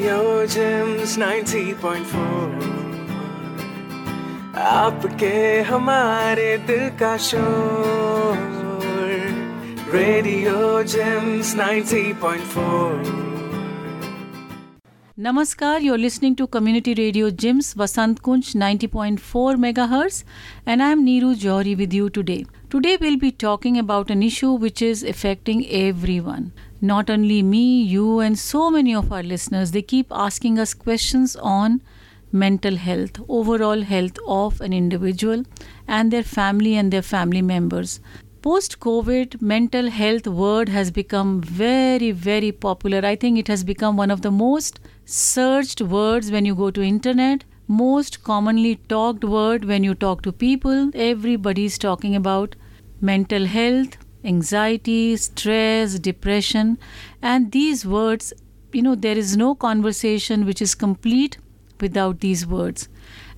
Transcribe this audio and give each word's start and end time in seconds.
Radio 0.00 0.46
JIMS 0.46 1.18
90.4 1.18 2.60
आपके 4.56 5.60
हमारे 5.70 6.46
दिल 6.68 6.88
का 7.00 7.16
शोर 7.24 8.38
Radio 9.94 10.54
James 10.92 11.54
90.4 11.56 13.18
Namaskar, 15.18 15.82
you're 15.82 15.98
listening 15.98 16.34
to 16.36 16.46
Community 16.46 16.94
Radio 16.94 17.28
Jims 17.44 17.74
Vasant 17.74 18.22
Kunj 18.22 18.54
90.4 18.54 19.58
MHz, 19.66 20.24
and 20.64 20.82
I'm 20.82 21.04
Neeru 21.04 21.34
Johri 21.44 21.76
with 21.76 21.92
you 21.92 22.08
today. 22.08 22.46
Today, 22.70 22.96
we'll 22.98 23.18
be 23.18 23.30
talking 23.30 23.78
about 23.78 24.10
an 24.10 24.22
issue 24.22 24.52
which 24.64 24.80
is 24.80 25.02
affecting 25.02 25.66
everyone. 25.68 26.52
Not 26.80 27.10
only 27.10 27.42
me, 27.42 27.82
you 27.82 28.20
and 28.20 28.38
so 28.38 28.70
many 28.70 28.94
of 28.94 29.12
our 29.12 29.22
listeners, 29.22 29.72
they 29.72 29.82
keep 29.82 30.06
asking 30.10 30.58
us 30.58 30.72
questions 30.72 31.36
on 31.36 31.82
mental 32.32 32.76
health, 32.76 33.20
overall 33.28 33.82
health 33.82 34.16
of 34.26 34.60
an 34.62 34.72
individual 34.72 35.44
and 35.86 36.10
their 36.10 36.22
family 36.22 36.76
and 36.76 36.90
their 36.90 37.02
family 37.02 37.42
members. 37.42 38.00
Post 38.40 38.80
covid 38.80 39.42
mental 39.42 39.90
health 39.90 40.26
word 40.26 40.70
has 40.70 40.90
become 40.90 41.42
very 41.42 42.10
very 42.12 42.50
popular. 42.50 43.04
I 43.04 43.14
think 43.14 43.38
it 43.38 43.48
has 43.48 43.62
become 43.62 43.98
one 43.98 44.10
of 44.10 44.22
the 44.22 44.30
most 44.30 44.80
searched 45.04 45.82
words 45.82 46.30
when 46.30 46.46
you 46.46 46.54
go 46.54 46.70
to 46.70 46.82
internet 46.82 47.44
most 47.68 48.24
commonly 48.24 48.76
talked 48.88 49.22
word 49.22 49.64
when 49.64 49.84
you 49.84 49.94
talk 49.94 50.22
to 50.22 50.32
people. 50.32 50.90
Everybody 50.94 51.66
is 51.66 51.76
talking 51.78 52.16
about 52.16 52.56
mental 53.00 53.44
health 53.44 53.96
anxiety 54.24 55.16
stress 55.16 55.98
depression 55.98 56.78
and 57.22 57.52
these 57.52 57.86
words 57.86 58.32
you 58.72 58.82
know 58.82 58.94
there 58.94 59.16
is 59.16 59.36
no 59.36 59.54
conversation 59.54 60.44
which 60.46 60.62
is 60.62 60.74
complete 60.74 61.38
without 61.80 62.20
these 62.20 62.46
words. 62.46 62.88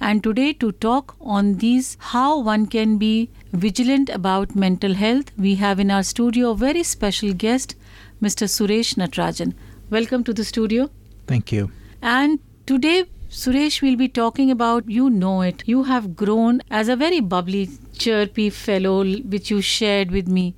And 0.00 0.22
today 0.22 0.52
to 0.54 0.72
talk 0.72 1.14
on 1.20 1.58
these 1.58 1.96
how 2.00 2.40
one 2.40 2.66
can 2.66 2.98
be 2.98 3.30
vigilant 3.52 4.10
about 4.10 4.56
mental 4.56 4.94
health 4.94 5.30
we 5.38 5.54
have 5.56 5.78
in 5.78 5.90
our 5.90 6.02
studio 6.02 6.50
a 6.50 6.56
very 6.56 6.82
special 6.82 7.32
guest 7.32 7.76
mr 8.20 8.48
suresh 8.54 8.90
natrajan 9.02 9.54
welcome 9.90 10.24
to 10.24 10.32
the 10.32 10.44
studio. 10.44 10.90
Thank 11.26 11.52
you. 11.52 11.70
and 12.02 12.40
today 12.66 13.04
suresh 13.30 13.80
will 13.82 13.96
be 13.96 14.08
talking 14.08 14.50
about 14.50 14.90
you 14.90 15.08
know 15.08 15.40
it 15.42 15.62
you 15.66 15.84
have 15.84 16.14
grown 16.16 16.60
as 16.70 16.88
a 16.88 16.96
very 16.96 17.20
bubbly 17.20 17.62
chirpy 18.04 18.50
fellow 18.50 18.96
which 19.34 19.50
you 19.50 19.60
shared 19.60 20.10
with 20.10 20.28
me 20.38 20.54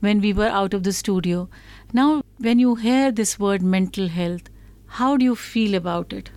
when 0.00 0.20
we 0.20 0.32
were 0.32 0.48
out 0.62 0.74
of 0.74 0.82
the 0.82 0.92
studio 0.92 1.48
now 1.92 2.22
when 2.38 2.58
you 2.58 2.74
hear 2.74 3.10
this 3.10 3.38
word 3.38 3.62
mental 3.62 4.08
health 4.08 4.50
how 5.00 5.16
do 5.16 5.24
you 5.24 5.36
feel 5.36 5.74
about 5.74 6.12
it 6.12 6.30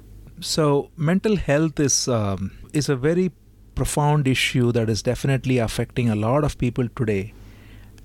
So, 0.48 0.90
mental 0.96 1.36
health 1.36 1.80
is 1.80 2.08
um, 2.08 2.52
is 2.74 2.88
a 2.90 2.96
very 2.96 3.32
profound 3.76 4.28
issue 4.28 4.72
that 4.72 4.90
is 4.90 5.02
definitely 5.02 5.58
affecting 5.58 6.10
a 6.10 6.16
lot 6.16 6.44
of 6.44 6.58
people 6.58 6.88
today. 7.00 7.34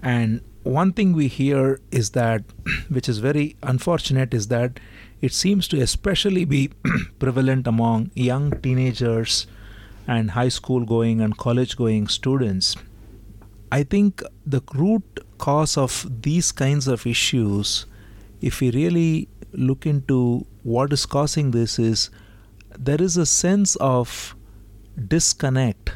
And 0.00 0.40
one 0.62 0.92
thing 0.92 1.12
we 1.12 1.28
hear 1.28 1.80
is 1.90 2.10
that, 2.10 2.42
which 2.88 3.08
is 3.08 3.18
very 3.18 3.56
unfortunate, 3.62 4.34
is 4.34 4.48
that 4.48 4.80
it 5.20 5.32
seems 5.32 5.68
to 5.68 5.80
especially 5.80 6.44
be 6.44 6.70
prevalent 7.18 7.66
among 7.66 8.10
young 8.14 8.50
teenagers 8.62 9.46
and 10.06 10.32
high 10.32 10.48
school 10.48 10.84
going 10.84 11.20
and 11.20 11.36
college 11.36 11.76
going 11.76 12.08
students. 12.08 12.76
I 13.72 13.82
think 13.82 14.22
the 14.46 14.62
root 14.74 15.23
cause 15.38 15.76
of 15.76 16.06
these 16.22 16.52
kinds 16.52 16.88
of 16.88 17.06
issues, 17.06 17.86
if 18.40 18.60
we 18.60 18.70
really 18.70 19.28
look 19.52 19.86
into 19.86 20.46
what 20.62 20.92
is 20.92 21.06
causing 21.06 21.50
this, 21.50 21.78
is 21.78 22.10
there 22.78 23.00
is 23.00 23.16
a 23.16 23.26
sense 23.26 23.76
of 23.76 24.34
disconnect 25.08 25.92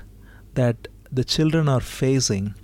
that 0.54 0.88
the 1.10 1.24
children 1.24 1.68
are 1.68 1.80
facing, 1.80 2.54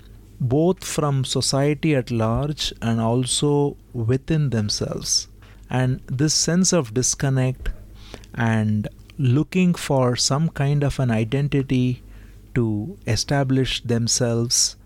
both 0.40 0.84
from 0.84 1.24
society 1.24 1.94
at 1.94 2.10
large 2.10 2.72
and 2.82 3.00
also 3.00 3.76
within 3.92 4.50
themselves. 4.50 5.28
And 5.70 6.00
this 6.06 6.34
sense 6.34 6.72
of 6.72 6.94
disconnect 6.94 7.70
and 8.34 8.88
looking 9.18 9.74
for 9.74 10.16
some 10.16 10.48
kind 10.48 10.82
of 10.82 10.98
an 10.98 11.10
identity 11.10 12.02
to 12.54 12.98
establish 13.06 13.82
themselves 13.82 14.76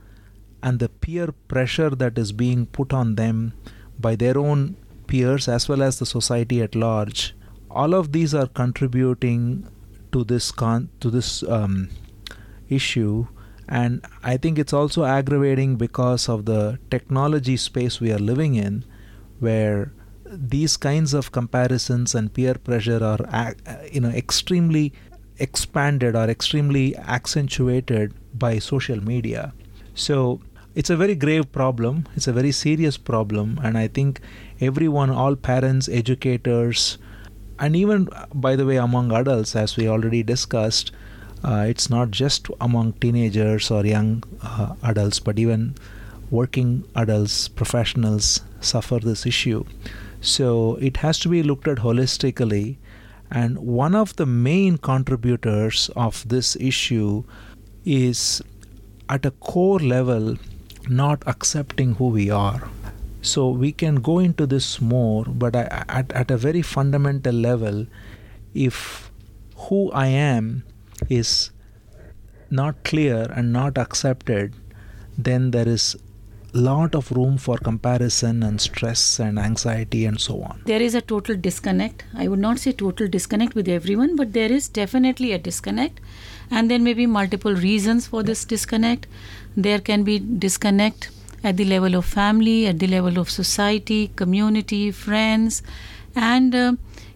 and 0.63 0.79
the 0.79 0.89
peer 0.89 1.33
pressure 1.47 1.91
that 1.91 2.19
is 2.19 2.33
being 2.33 2.67
put 2.67 2.93
on 2.93 3.15
them 3.15 3.53
by 3.99 4.15
their 4.17 4.39
own 4.39 4.77
peers 5.07 5.49
as 5.49 5.69
well 5.69 5.83
as 5.83 5.99
the 5.99 6.07
society 6.07 6.61
at 6.61 6.75
large 6.75 7.35
all 7.71 7.95
of 7.95 8.13
these 8.13 8.35
are 8.35 8.47
contributing 8.47 9.67
to 10.13 10.25
this 10.25 10.51
con- 10.51 10.89
to 11.01 11.11
this 11.11 11.43
um, 11.45 11.89
issue. 12.69 13.27
And 13.69 14.05
i 14.25 14.39
think 14.39 14.59
it's 14.59 14.73
also 14.73 15.05
aggravating 15.05 15.77
because 15.77 16.29
of 16.29 16.47
the 16.47 16.79
technology 16.91 17.57
space 17.59 18.01
we 18.01 18.11
are 18.11 18.19
living 18.19 18.55
in 18.55 18.85
where 19.41 19.93
these 20.25 20.77
kinds 20.77 21.13
of 21.13 21.33
comparisons 21.33 22.15
and 22.15 22.33
peer 22.33 22.55
pressure 22.55 23.03
are 23.05 23.55
you 23.93 24.01
know 24.01 24.09
extremely 24.09 24.95
expanded 25.39 26.17
or 26.17 26.25
extremely 26.31 26.97
accentuated 26.97 28.15
by 28.35 28.59
social 28.59 29.05
media. 29.05 29.53
So 29.95 30.41
it's 30.79 30.91
a 30.91 30.97
very 30.97 31.17
grave 31.17 31.51
problem. 31.51 32.07
It's 32.15 32.29
a 32.29 32.33
very 32.33 32.53
serious 32.53 32.97
problem. 32.97 33.59
And 33.65 33.77
i 33.77 33.89
think 33.89 34.21
everyone 34.61 35.11
all 35.23 35.37
parents 35.47 35.89
educators 36.01 36.99
and 37.59 37.75
even 37.75 38.09
uh, 38.13 38.27
by 38.47 38.55
the 38.61 38.67
way 38.69 38.77
among 38.77 39.11
adults 39.21 39.55
as 39.63 39.77
we 39.77 39.89
already 39.95 40.23
discussed 40.23 40.93
uh, 41.43 41.65
it's 41.69 41.89
not 41.91 42.13
just 42.13 42.49
among 42.61 42.93
teenagers 43.05 43.71
or 43.71 43.85
young 43.85 44.23
uh, 44.43 44.75
adults 44.83 45.19
but 45.19 45.39
even 45.39 45.75
working 46.31 46.85
adults 46.95 47.49
professionals 47.49 48.41
suffer 48.61 48.99
this 48.99 49.25
issue. 49.27 49.65
So 50.21 50.77
it 50.77 50.99
has 50.99 51.19
to 51.21 51.29
be 51.29 51.43
looked 51.43 51.69
at 51.69 51.79
holistically. 51.79 52.77
And 53.31 53.59
one 53.59 53.95
of 53.95 54.15
the 54.17 54.27
main 54.27 54.79
contributors 54.79 55.91
of 55.97 56.29
this 56.29 56.57
issue 56.57 57.25
is 57.85 58.43
at 59.09 59.27
a 59.27 59.31
core 59.31 59.79
level 59.79 60.37
not 60.89 61.23
accepting 61.27 61.95
who 61.95 62.09
we 62.09 62.31
are. 62.31 62.69
So 63.21 63.49
we 63.49 63.73
can 63.73 63.97
go 63.97 64.19
into 64.19 64.47
this 64.47 64.81
more 64.81 65.25
but 65.25 65.57
I, 65.57 65.85
at, 65.89 66.13
at 66.13 66.31
a 66.31 66.37
very 66.37 66.63
fundamental 66.63 67.35
level 67.35 67.87
if 68.55 69.11
who 69.57 69.91
i 69.93 70.07
am 70.07 70.65
is 71.09 71.51
not 72.51 72.83
clear 72.85 73.31
and 73.35 73.53
not 73.53 73.77
accepted 73.77 74.55
then 75.17 75.51
there 75.51 75.69
is 75.69 75.97
lot 76.59 76.95
of 76.95 77.11
room 77.13 77.39
for 77.39 77.57
comparison 77.59 78.43
and 78.43 78.61
stress 78.61 79.19
and 79.19 79.39
anxiety 79.39 80.05
and 80.05 80.21
so 80.21 80.43
on 80.43 80.59
there 80.69 80.83
is 80.83 80.95
a 80.95 81.01
total 81.01 81.37
disconnect. 81.37 82.05
I 82.15 82.29
would 82.29 82.39
not 82.39 82.59
say 82.59 82.73
total 82.73 83.09
disconnect 83.09 83.55
with 83.55 83.69
everyone, 83.69 84.17
but 84.17 84.33
there 84.33 84.53
is 84.53 84.69
definitely 84.69 85.33
a 85.33 85.39
disconnect. 85.39 86.01
And 86.51 86.71
there 86.71 86.79
may 86.79 86.95
be 86.95 87.07
multiple 87.07 87.55
reasons 87.55 88.07
for 88.07 88.23
this 88.23 88.45
disconnect. 88.45 89.07
There 89.57 89.79
can 89.79 90.05
be 90.05 90.19
disconnect 90.19 91.11
at 91.43 91.57
the 91.57 91.65
level 91.65 91.95
of 91.95 92.05
family, 92.05 92.67
at 92.67 92.79
the 92.79 92.87
level 92.87 93.19
of 93.19 93.31
society, 93.31 94.09
community, 94.17 94.91
friends. 94.91 95.63
And, 96.15 96.55
uh, 96.55 96.73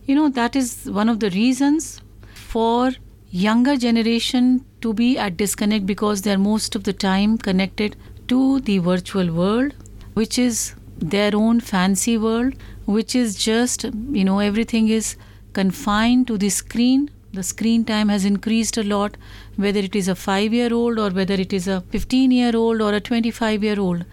you 0.06 0.14
know, 0.14 0.28
that 0.30 0.56
is 0.56 0.86
one 0.86 1.08
of 1.08 1.20
the 1.20 1.30
reasons 1.30 2.00
for 2.34 2.92
younger 3.30 3.76
generation 3.76 4.64
to 4.80 4.92
be 4.92 5.16
at 5.16 5.36
disconnect 5.36 5.86
because 5.86 6.22
they 6.22 6.32
are 6.32 6.38
most 6.38 6.74
of 6.74 6.84
the 6.84 6.92
time 6.92 7.38
connected 7.38 7.96
to 8.28 8.60
the 8.60 8.78
virtual 8.78 9.32
world 9.32 9.74
which 10.14 10.38
is 10.38 10.74
their 10.98 11.34
own 11.34 11.60
fancy 11.60 12.16
world 12.18 12.54
which 12.86 13.14
is 13.14 13.34
just 13.34 13.84
you 13.84 14.24
know 14.24 14.38
everything 14.38 14.88
is 14.88 15.16
confined 15.52 16.26
to 16.26 16.38
the 16.38 16.48
screen. 16.48 17.10
The 17.32 17.42
screen 17.42 17.84
time 17.84 18.08
has 18.10 18.24
increased 18.26 18.76
a 18.76 18.82
lot 18.82 19.16
whether 19.56 19.80
it 19.80 19.96
is 19.96 20.08
a 20.08 20.14
5 20.14 20.52
year 20.52 20.72
old 20.74 20.98
or 20.98 21.10
whether 21.10 21.34
it 21.34 21.52
is 21.52 21.66
a 21.66 21.80
15 21.80 22.30
year 22.30 22.54
old 22.54 22.82
or 22.82 22.92
a 22.92 23.00
25 23.00 23.64
year 23.64 23.80
old 23.80 24.04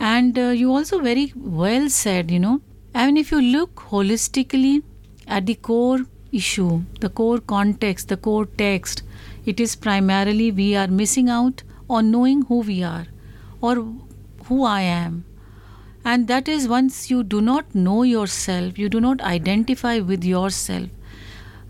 and 0.00 0.38
uh, 0.38 0.48
you 0.62 0.72
also 0.72 0.98
very 1.00 1.32
well 1.36 1.88
said 1.88 2.30
you 2.30 2.40
know 2.40 2.60
I 2.94 3.06
mean 3.06 3.16
if 3.16 3.30
you 3.30 3.40
look 3.40 3.76
holistically 3.92 4.82
at 5.28 5.46
the 5.46 5.54
core 5.54 6.00
issue 6.32 6.82
the 7.00 7.08
core 7.08 7.38
context 7.38 8.08
the 8.08 8.16
core 8.16 8.46
text 8.46 9.02
it 9.46 9.60
is 9.60 9.76
primarily 9.76 10.50
we 10.50 10.74
are 10.74 10.88
missing 10.88 11.28
out 11.28 11.62
on 11.88 12.10
knowing 12.10 12.42
who 12.42 12.60
we 12.60 12.82
are 12.82 13.06
or 13.68 13.74
who 14.48 14.62
I 14.64 14.80
am. 14.82 15.24
And 16.04 16.28
that 16.28 16.48
is 16.54 16.68
once 16.68 17.10
you 17.10 17.22
do 17.22 17.40
not 17.40 17.74
know 17.74 18.02
yourself, 18.02 18.78
you 18.78 18.88
do 18.88 19.00
not 19.00 19.22
identify 19.22 19.98
with 20.00 20.24
yourself, 20.24 20.90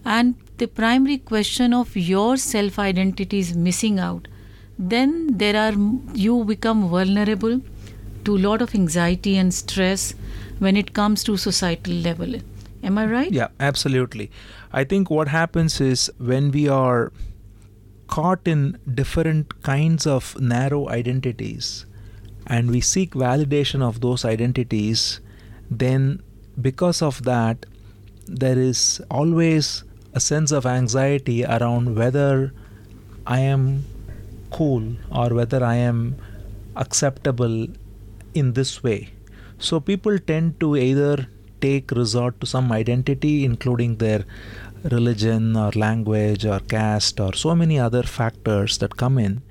and 0.04 0.34
the 0.58 0.66
primary 0.66 1.18
question 1.18 1.72
of 1.72 1.96
your 1.96 2.36
self 2.36 2.78
identity 2.78 3.38
is 3.38 3.54
missing 3.68 3.98
out, 3.98 4.26
then 4.78 5.14
there 5.44 5.56
are 5.56 5.74
you 6.14 6.42
become 6.44 6.88
vulnerable 6.88 7.60
to 8.24 8.36
a 8.36 8.42
lot 8.48 8.62
of 8.66 8.74
anxiety 8.74 9.36
and 9.36 9.54
stress 9.54 10.14
when 10.58 10.76
it 10.76 10.92
comes 10.94 11.24
to 11.24 11.36
societal 11.36 11.94
level 11.94 12.36
Am 12.84 12.98
I 12.98 13.06
right? 13.06 13.32
Yeah, 13.32 13.48
absolutely. 13.60 14.30
I 14.70 14.84
think 14.84 15.10
what 15.10 15.28
happens 15.28 15.80
is 15.80 16.10
when 16.18 16.50
we 16.50 16.68
are 16.68 17.12
caught 18.06 18.46
in 18.46 18.78
different 18.92 19.62
kinds 19.62 20.06
of 20.06 20.38
narrow 20.40 20.88
identities 20.88 21.86
and 22.46 22.70
we 22.70 22.80
seek 22.80 23.12
validation 23.12 23.82
of 23.82 24.00
those 24.00 24.24
identities, 24.24 25.20
then 25.70 26.22
because 26.60 27.00
of 27.02 27.22
that, 27.24 27.66
there 28.26 28.58
is 28.58 29.00
always 29.10 29.84
a 30.12 30.20
sense 30.20 30.52
of 30.52 30.66
anxiety 30.66 31.44
around 31.44 31.96
whether 31.96 32.52
I 33.26 33.40
am 33.40 33.84
cool 34.50 34.96
or 35.10 35.34
whether 35.34 35.64
I 35.64 35.76
am 35.76 36.16
acceptable 36.76 37.66
in 38.34 38.52
this 38.52 38.82
way. 38.82 39.12
So 39.58 39.80
people 39.80 40.18
tend 40.18 40.60
to 40.60 40.76
either 40.76 41.26
take 41.60 41.90
resort 41.90 42.40
to 42.40 42.46
some 42.46 42.70
identity, 42.70 43.44
including 43.44 43.96
their 43.96 44.24
religion 44.84 45.56
or 45.56 45.70
language 45.72 46.44
or 46.44 46.60
caste 46.60 47.20
or 47.20 47.32
so 47.34 47.54
many 47.54 47.78
other 47.78 48.02
factors 48.02 48.78
that 48.78 48.96
come 48.96 49.18
in. 49.18 49.42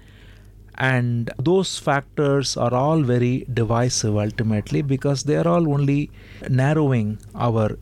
And 0.75 1.29
those 1.37 1.77
factors 1.77 2.57
are 2.57 2.73
all 2.73 3.01
very 3.01 3.45
divisive 3.53 4.15
ultimately 4.17 4.81
because 4.81 5.23
they 5.23 5.35
are 5.35 5.47
all 5.47 5.71
only 5.71 6.09
narrowing 6.49 7.19
our 7.35 7.77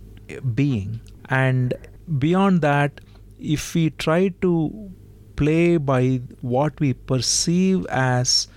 being. 0.53 0.99
And 1.29 1.73
beyond 2.19 2.61
that, 2.61 2.99
if 3.39 3.73
we 3.73 3.89
try 3.91 4.29
to 4.41 4.91
play 5.35 5.77
by 5.77 6.21
what 6.41 6.79
we 6.79 6.93
perceive 6.93 7.85
as 7.87 8.47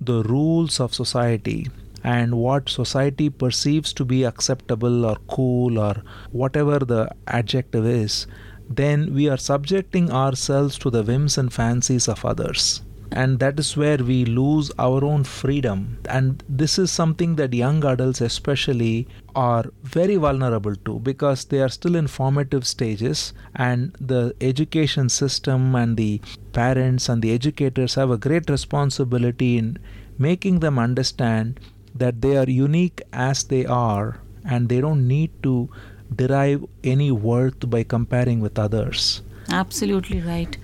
the 0.00 0.22
rules 0.24 0.80
of 0.80 0.94
society 0.94 1.68
and 2.06 2.36
what 2.38 2.68
society 2.68 3.28
perceives 3.28 3.92
to 3.92 4.04
be 4.04 4.22
acceptable 4.22 5.04
or 5.04 5.16
cool 5.28 5.76
or 5.76 6.04
whatever 6.30 6.78
the 6.78 7.10
adjective 7.26 7.84
is, 7.84 8.28
then 8.70 9.12
we 9.12 9.28
are 9.28 9.36
subjecting 9.36 10.10
ourselves 10.12 10.78
to 10.78 10.88
the 10.88 11.02
whims 11.02 11.36
and 11.36 11.52
fancies 11.52 12.06
of 12.06 12.24
others. 12.24 12.82
And 13.10 13.40
that 13.40 13.58
is 13.58 13.76
where 13.76 13.98
we 13.98 14.24
lose 14.24 14.70
our 14.78 15.04
own 15.04 15.24
freedom. 15.24 15.98
And 16.08 16.44
this 16.48 16.78
is 16.78 16.92
something 16.92 17.36
that 17.36 17.52
young 17.52 17.84
adults, 17.84 18.20
especially, 18.20 19.08
are 19.34 19.64
very 19.82 20.16
vulnerable 20.16 20.76
to 20.84 21.00
because 21.00 21.44
they 21.44 21.60
are 21.60 21.68
still 21.68 21.96
in 21.96 22.06
formative 22.06 22.66
stages. 22.66 23.32
And 23.54 23.96
the 24.00 24.34
education 24.40 25.08
system 25.08 25.74
and 25.74 25.96
the 25.96 26.20
parents 26.52 27.08
and 27.08 27.20
the 27.20 27.32
educators 27.32 27.94
have 27.94 28.10
a 28.10 28.18
great 28.18 28.48
responsibility 28.48 29.56
in 29.58 29.78
making 30.18 30.60
them 30.60 30.78
understand 30.78 31.60
that 31.98 32.22
they 32.22 32.36
are 32.36 32.48
unique 32.48 33.02
as 33.12 33.44
they 33.44 33.64
are 33.66 34.20
and 34.44 34.68
they 34.68 34.80
don't 34.80 35.06
need 35.06 35.30
to 35.42 35.68
derive 36.14 36.64
any 36.84 37.10
worth 37.10 37.68
by 37.68 37.82
comparing 37.82 38.40
with 38.40 38.58
others. 38.58 39.22
Absolutely 39.50 40.20
right. 40.20 40.56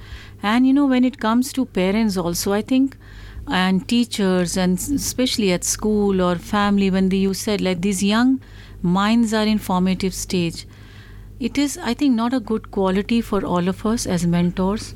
And 0.42 0.66
you 0.66 0.72
know, 0.72 0.86
when 0.86 1.04
it 1.04 1.18
comes 1.18 1.52
to 1.54 1.64
parents, 1.64 2.16
also, 2.16 2.52
I 2.52 2.62
think, 2.62 2.96
and 3.48 3.86
teachers, 3.88 4.56
and 4.56 4.78
especially 4.78 5.52
at 5.52 5.64
school 5.64 6.20
or 6.20 6.36
family, 6.36 6.90
when 6.90 7.10
you 7.10 7.34
said 7.34 7.60
like 7.60 7.80
these 7.80 8.02
young 8.02 8.40
minds 8.82 9.32
are 9.34 9.44
in 9.44 9.58
formative 9.58 10.14
stage, 10.14 10.66
it 11.40 11.58
is, 11.58 11.78
I 11.78 11.94
think, 11.94 12.14
not 12.14 12.32
a 12.32 12.40
good 12.40 12.70
quality 12.70 13.20
for 13.20 13.44
all 13.44 13.68
of 13.68 13.84
us 13.84 14.06
as 14.06 14.26
mentors 14.26 14.94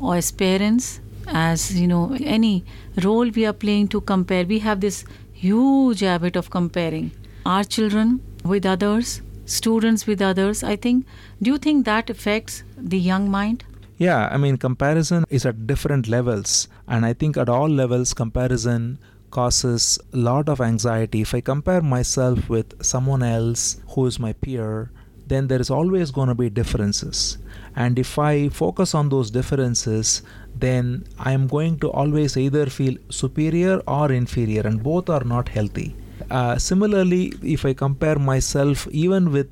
or 0.00 0.16
as 0.16 0.32
parents, 0.32 1.00
as 1.28 1.80
you 1.80 1.86
know, 1.86 2.16
any 2.20 2.64
role 3.04 3.28
we 3.28 3.46
are 3.46 3.52
playing 3.52 3.88
to 3.88 4.00
compare. 4.00 4.44
We 4.44 4.58
have 4.60 4.80
this 4.80 5.04
huge 5.40 6.00
habit 6.00 6.36
of 6.36 6.50
comparing 6.50 7.10
our 7.46 7.64
children 7.64 8.20
with 8.44 8.66
others, 8.66 9.22
students 9.46 10.06
with 10.06 10.20
others. 10.20 10.62
I 10.62 10.76
think, 10.76 11.06
do 11.40 11.50
you 11.52 11.58
think 11.58 11.86
that 11.86 12.10
affects 12.10 12.62
the 12.76 12.98
young 12.98 13.30
mind? 13.30 13.64
Yeah, 13.96 14.28
I 14.30 14.36
mean, 14.36 14.58
comparison 14.58 15.24
is 15.30 15.46
at 15.46 15.66
different 15.66 16.08
levels, 16.08 16.68
and 16.86 17.06
I 17.06 17.14
think 17.14 17.36
at 17.36 17.48
all 17.48 17.68
levels, 17.68 18.12
comparison 18.12 18.98
causes 19.30 19.98
a 20.12 20.16
lot 20.16 20.48
of 20.48 20.60
anxiety. 20.60 21.22
If 21.22 21.34
I 21.34 21.40
compare 21.40 21.80
myself 21.80 22.48
with 22.50 22.84
someone 22.84 23.22
else 23.22 23.80
who 23.94 24.06
is 24.06 24.18
my 24.18 24.32
peer, 24.34 24.90
then 25.26 25.48
there 25.48 25.60
is 25.60 25.70
always 25.70 26.10
going 26.10 26.28
to 26.28 26.34
be 26.34 26.50
differences. 26.50 27.38
And 27.76 27.98
if 27.98 28.18
I 28.18 28.48
focus 28.48 28.94
on 28.94 29.08
those 29.08 29.30
differences, 29.30 30.22
then 30.54 31.04
I 31.18 31.32
am 31.32 31.46
going 31.46 31.78
to 31.80 31.90
always 31.90 32.36
either 32.36 32.66
feel 32.66 32.96
superior 33.08 33.80
or 33.86 34.12
inferior, 34.12 34.62
and 34.62 34.82
both 34.82 35.08
are 35.08 35.24
not 35.24 35.48
healthy. 35.48 35.94
Uh, 36.30 36.58
similarly, 36.58 37.32
if 37.42 37.64
I 37.64 37.72
compare 37.72 38.18
myself 38.18 38.86
even 38.88 39.32
with 39.32 39.48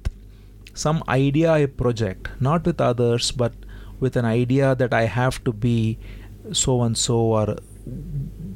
some 0.74 1.02
idea 1.08 1.52
I 1.52 1.66
project, 1.66 2.28
not 2.40 2.64
with 2.64 2.80
others, 2.80 3.32
but 3.32 3.52
with 4.00 4.16
an 4.16 4.24
idea 4.24 4.74
that 4.76 4.94
I 4.94 5.04
have 5.04 5.42
to 5.44 5.52
be 5.52 5.98
so 6.52 6.82
and 6.82 6.96
so 6.96 7.16
or 7.16 7.56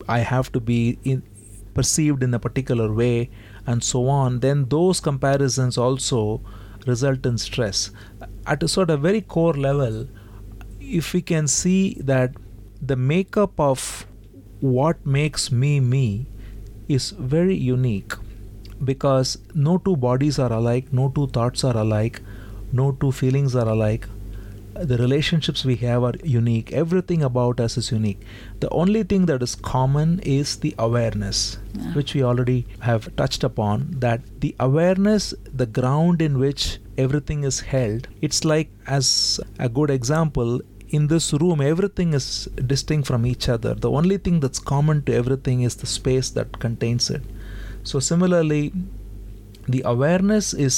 I 0.09 0.19
have 0.21 0.53
to 0.53 0.61
be 0.61 0.99
in, 1.05 1.23
perceived 1.75 2.23
in 2.23 2.35
a 2.35 2.39
particular 2.39 2.93
way 2.93 3.31
and 3.67 3.83
so 3.83 4.09
on, 4.09 4.41
then 4.41 4.69
those 4.69 5.01
comparisons 5.01 5.79
also 5.79 6.41
result 6.87 7.27
in 7.27 7.39
stress. 7.39 7.91
At 8.47 8.63
a 8.63 8.69
sort 8.69 8.91
of 8.91 9.01
very 9.01 9.21
core 9.21 9.55
level, 9.55 10.07
if 10.91 11.13
we 11.13 11.23
can 11.23 11.47
see 11.47 11.97
that 12.01 12.35
the 12.81 12.97
makeup 12.97 13.59
of 13.59 14.07
what 14.61 15.05
makes 15.07 15.51
me 15.51 15.81
me 15.81 16.27
is 16.89 17.11
very 17.11 17.55
unique 17.55 18.13
because 18.85 19.39
no 19.55 19.79
two 19.79 19.97
bodies 19.97 20.39
are 20.39 20.53
alike, 20.53 20.93
no 20.93 21.09
two 21.09 21.27
thoughts 21.29 21.65
are 21.65 21.77
alike, 21.77 22.21
no 22.73 22.93
two 22.93 23.13
feelings 23.13 23.55
are 23.55 23.69
alike, 23.69 24.07
the 24.75 24.97
relationships 24.99 25.65
we 25.65 25.77
have 25.77 26.03
are 26.03 26.15
unique. 26.25 26.73
Everything 26.73 27.23
about 27.23 27.61
us 27.61 27.77
is 27.77 27.93
unique. 27.93 28.23
The 28.61 28.69
only 28.71 29.03
thing 29.03 29.27
that 29.27 29.43
is 29.43 29.55
common 29.55 30.21
is 30.21 30.57
the 30.57 30.75
awareness 30.79 31.59
yeah. 31.75 31.93
which 31.95 32.15
we 32.15 32.23
already 32.23 32.67
have 32.81 33.15
touched 33.17 33.45
upon 33.45 33.89
that 33.99 34.21
the 34.41 34.55
awareness 34.59 35.35
the 35.53 35.67
ground 35.67 36.23
in 36.23 36.39
which 36.39 36.79
everything 36.99 37.45
is 37.45 37.61
held 37.61 38.07
it's 38.21 38.45
like 38.45 38.71
as 38.87 39.41
a 39.59 39.69
good 39.69 39.89
example 39.89 40.61
in 40.99 41.07
this 41.13 41.33
room 41.43 41.61
everything 41.61 42.15
is 42.21 42.27
distinct 42.73 43.07
from 43.11 43.27
each 43.33 43.49
other 43.49 43.75
the 43.75 43.91
only 43.91 44.19
thing 44.19 44.41
that's 44.41 44.59
common 44.73 45.03
to 45.03 45.15
everything 45.21 45.63
is 45.63 45.77
the 45.77 45.91
space 45.99 46.31
that 46.31 46.59
contains 46.65 47.11
it 47.11 47.23
so 47.83 47.99
similarly 47.99 48.73
the 49.69 49.83
awareness 49.95 50.53
is 50.55 50.77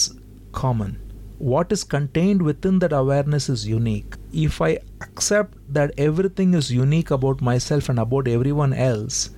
common 0.52 0.93
what 1.38 1.72
is 1.72 1.84
contained 1.84 2.40
within 2.40 2.78
that 2.78 2.93
awareness 2.93 3.49
is 3.49 3.66
unique. 3.66 4.15
If 4.32 4.62
I 4.62 4.79
accept 5.00 5.58
that 5.72 5.93
everything 5.98 6.55
is 6.55 6.70
unique 6.72 7.10
about 7.10 7.41
myself 7.41 7.88
and 7.88 7.98
about 7.98 8.29
everyone 8.29 8.72
else, 8.72 9.31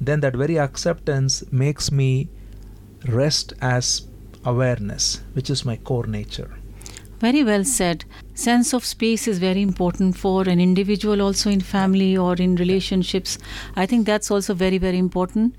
then 0.00 0.20
that 0.20 0.36
very 0.36 0.58
acceptance 0.58 1.44
makes 1.52 1.92
me 1.92 2.28
rest 3.08 3.52
as 3.60 4.06
awareness, 4.44 5.22
which 5.32 5.48
is 5.48 5.64
my 5.64 5.76
core 5.76 6.06
nature. 6.06 6.50
Very 7.24 7.42
well 7.42 7.64
said. 7.64 8.04
Sense 8.34 8.74
of 8.74 8.84
space 8.84 9.26
is 9.26 9.38
very 9.38 9.62
important 9.62 10.14
for 10.14 10.42
an 10.42 10.60
individual, 10.60 11.22
also 11.22 11.48
in 11.48 11.62
family 11.62 12.14
or 12.14 12.34
in 12.34 12.56
relationships. 12.56 13.38
I 13.74 13.86
think 13.86 14.04
that's 14.04 14.30
also 14.30 14.52
very, 14.52 14.76
very 14.76 14.98
important. 14.98 15.54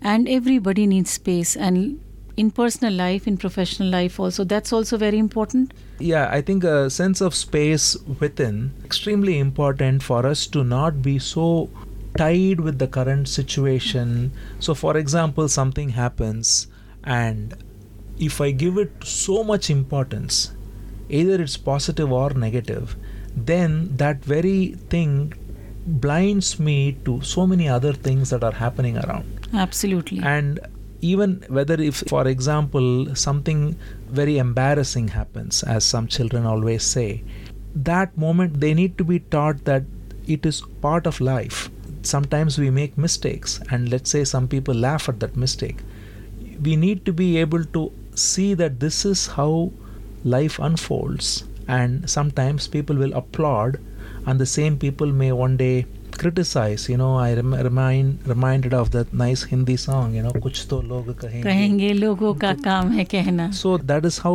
And 0.00 0.26
everybody 0.26 0.86
needs 0.86 1.10
space. 1.10 1.56
And 1.56 2.00
in 2.38 2.50
personal 2.50 2.94
life, 2.94 3.26
in 3.26 3.36
professional 3.36 3.90
life 3.90 4.18
also. 4.18 4.44
That's 4.44 4.72
also 4.72 4.96
very 4.96 5.18
important. 5.18 5.74
Yeah, 5.98 6.30
I 6.30 6.40
think 6.40 6.64
a 6.64 6.88
sense 6.88 7.20
of 7.20 7.34
space 7.34 7.98
within 8.18 8.72
extremely 8.82 9.38
important 9.38 10.02
for 10.02 10.26
us 10.26 10.46
to 10.46 10.64
not 10.64 11.02
be 11.02 11.18
so 11.18 11.68
tied 12.16 12.60
with 12.60 12.78
the 12.78 12.88
current 12.88 13.28
situation. 13.28 14.32
So, 14.58 14.72
for 14.74 14.96
example, 14.96 15.48
something 15.48 15.90
happens, 15.90 16.68
and 17.04 17.62
if 18.18 18.40
I 18.40 18.52
give 18.52 18.78
it 18.78 19.04
so 19.04 19.44
much 19.44 19.68
importance, 19.68 20.52
either 21.10 21.42
it's 21.42 21.56
positive 21.56 22.10
or 22.12 22.30
negative, 22.30 22.96
then 23.36 23.96
that 23.96 24.24
very 24.24 24.76
thing 24.88 25.32
blinds 25.86 26.58
me 26.58 26.92
to 27.04 27.20
so 27.22 27.46
many 27.46 27.68
other 27.68 27.92
things 27.92 28.30
that 28.30 28.44
are 28.44 28.52
happening 28.52 28.98
around. 28.98 29.48
Absolutely. 29.52 30.20
And 30.22 30.60
even 31.00 31.44
whether 31.48 31.80
if 31.80 32.02
for 32.08 32.26
example 32.28 33.14
something 33.14 33.76
very 34.08 34.38
embarrassing 34.38 35.08
happens 35.08 35.62
as 35.62 35.84
some 35.84 36.06
children 36.06 36.44
always 36.44 36.82
say 36.82 37.22
that 37.74 38.16
moment 38.16 38.60
they 38.60 38.74
need 38.74 38.98
to 38.98 39.04
be 39.04 39.18
taught 39.18 39.64
that 39.64 39.82
it 40.26 40.44
is 40.44 40.60
part 40.82 41.06
of 41.06 41.20
life 41.20 41.70
sometimes 42.02 42.58
we 42.58 42.70
make 42.70 42.98
mistakes 42.98 43.60
and 43.70 43.90
let's 43.90 44.10
say 44.10 44.24
some 44.24 44.46
people 44.48 44.74
laugh 44.74 45.08
at 45.08 45.20
that 45.20 45.36
mistake 45.36 45.78
we 46.62 46.76
need 46.76 47.04
to 47.04 47.12
be 47.12 47.38
able 47.38 47.64
to 47.64 47.90
see 48.14 48.52
that 48.54 48.80
this 48.80 49.04
is 49.04 49.26
how 49.26 49.72
life 50.24 50.58
unfolds 50.58 51.44
and 51.68 52.08
sometimes 52.08 52.66
people 52.66 52.96
will 52.96 53.12
applaud 53.14 53.78
and 54.26 54.40
the 54.40 54.46
same 54.46 54.76
people 54.76 55.06
may 55.06 55.32
one 55.32 55.56
day 55.56 55.86
criticize 56.18 56.88
you 56.88 56.96
know 56.96 57.16
i 57.16 57.32
rem- 57.34 57.54
remind 57.54 58.26
reminded 58.26 58.74
of 58.74 58.90
that 58.90 59.12
nice 59.14 59.44
hindi 59.44 59.76
song 59.76 60.14
you 60.14 60.22
know 60.22 60.32
kuch 60.46 60.66
to 60.72 60.80
log 60.94 61.06
kahenge 61.22 61.46
kahenge 61.50 62.00
logo 62.00 62.34
ka 62.34 62.54
kaam 62.66 62.90
hai 62.96 63.06
kehna 63.14 63.46
so 63.60 63.76
that 63.92 64.04
is 64.04 64.18
how 64.26 64.34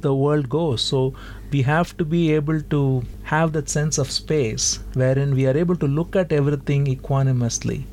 the 0.00 0.14
world 0.14 0.48
goes. 0.48 0.82
So 0.82 1.14
we 1.50 1.62
have 1.62 1.96
to 1.98 2.04
be 2.04 2.32
able 2.32 2.60
to 2.74 3.02
have 3.24 3.52
that 3.52 3.68
sense 3.68 3.98
of 3.98 4.10
space 4.10 4.80
wherein 4.94 5.34
we 5.34 5.46
are 5.46 5.56
able 5.56 5.76
to 5.76 5.86
look 5.86 6.16
at 6.16 6.32
everything 6.32 6.86
equanimously. 6.86 7.86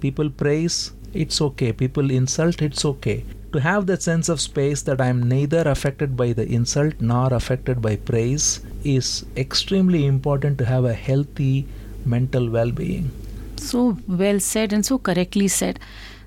People 0.00 0.30
praise, 0.30 0.92
it's 1.12 1.40
okay. 1.40 1.72
People 1.72 2.10
insult, 2.10 2.62
it's 2.62 2.84
okay. 2.84 3.24
To 3.52 3.60
have 3.60 3.86
that 3.86 4.02
sense 4.02 4.28
of 4.28 4.42
space 4.42 4.82
that 4.82 5.00
I'm 5.00 5.26
neither 5.26 5.62
affected 5.62 6.16
by 6.18 6.34
the 6.34 6.46
insult 6.46 7.00
nor 7.00 7.32
affected 7.32 7.80
by 7.80 7.96
praise 7.96 8.60
is 8.84 9.24
extremely 9.38 10.04
important 10.04 10.58
to 10.58 10.66
have 10.66 10.84
a 10.84 10.92
healthy 10.92 11.66
mental 12.04 12.50
well 12.50 12.70
being. 12.70 13.10
So 13.56 13.96
well 14.06 14.38
said 14.38 14.74
and 14.74 14.84
so 14.84 14.98
correctly 14.98 15.48
said. 15.48 15.80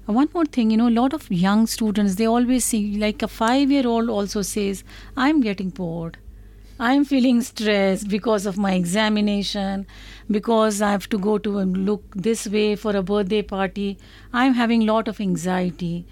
One 0.08 0.30
more 0.34 0.46
thing, 0.46 0.72
you 0.72 0.78
know, 0.78 0.88
a 0.88 0.98
lot 1.00 1.14
of 1.14 1.32
young 1.32 1.68
students, 1.68 2.16
they 2.16 2.26
always 2.26 2.66
see, 2.66 2.98
like 2.98 3.22
a 3.22 3.28
five 3.28 3.70
year 3.70 3.86
old 3.86 4.10
also 4.10 4.42
says, 4.42 4.84
I'm 5.16 5.42
getting 5.42 5.70
bored. 5.70 6.18
I'm 6.80 7.06
feeling 7.06 7.42
stressed 7.44 8.10
because 8.10 8.48
of 8.48 8.58
my 8.58 8.74
examination, 8.74 9.86
because 10.32 10.82
I 10.82 10.90
have 10.90 11.08
to 11.10 11.20
go 11.20 11.38
to 11.38 11.50
look 11.60 12.04
this 12.16 12.48
way 12.48 12.76
for 12.76 12.96
a 12.96 13.04
birthday 13.04 13.44
party. 13.44 14.00
I'm 14.34 14.56
having 14.56 14.82
a 14.82 14.86
lot 14.92 15.08
of 15.08 15.22
anxiety. 15.22 16.06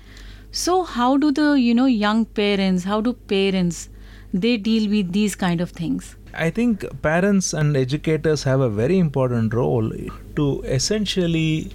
So 0.51 0.83
how 0.83 1.17
do 1.17 1.31
the, 1.31 1.59
you 1.59 1.75
know, 1.75 1.85
young 1.85 2.25
parents, 2.25 2.83
how 2.83 3.01
do 3.01 3.13
parents, 3.13 3.89
they 4.33 4.57
deal 4.57 4.89
with 4.89 5.11
these 5.11 5.35
kind 5.35 5.61
of 5.61 5.69
things? 5.69 6.15
I 6.33 6.49
think 6.49 6.85
parents 7.03 7.53
and 7.53 7.77
educators 7.77 8.43
have 8.43 8.59
a 8.59 8.69
very 8.69 8.97
important 8.97 9.53
role 9.53 9.91
to 10.35 10.61
essentially 10.63 11.71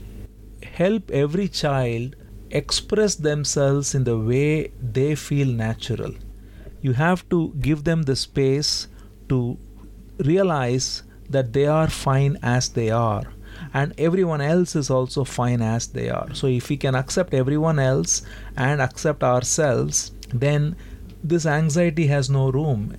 help 0.62 1.10
every 1.10 1.48
child 1.48 2.16
express 2.50 3.14
themselves 3.14 3.94
in 3.94 4.04
the 4.04 4.18
way 4.18 4.72
they 4.80 5.14
feel 5.14 5.46
natural. 5.46 6.12
You 6.80 6.92
have 6.94 7.28
to 7.28 7.54
give 7.60 7.84
them 7.84 8.02
the 8.02 8.16
space 8.16 8.88
to 9.28 9.56
realize 10.18 11.04
that 11.30 11.52
they 11.52 11.66
are 11.66 11.88
fine 11.88 12.38
as 12.42 12.68
they 12.68 12.90
are 12.90 13.33
and 13.74 13.92
everyone 13.98 14.40
else 14.40 14.74
is 14.76 14.88
also 14.88 15.24
fine 15.24 15.60
as 15.60 15.88
they 15.88 16.08
are. 16.08 16.32
So, 16.32 16.46
if 16.46 16.68
we 16.70 16.76
can 16.76 16.94
accept 16.94 17.34
everyone 17.34 17.78
else 17.78 18.22
and 18.56 18.80
accept 18.80 19.24
ourselves, 19.24 20.12
then 20.32 20.76
this 21.22 21.44
anxiety 21.46 22.06
has 22.06 22.30
no 22.30 22.50
room. 22.50 22.94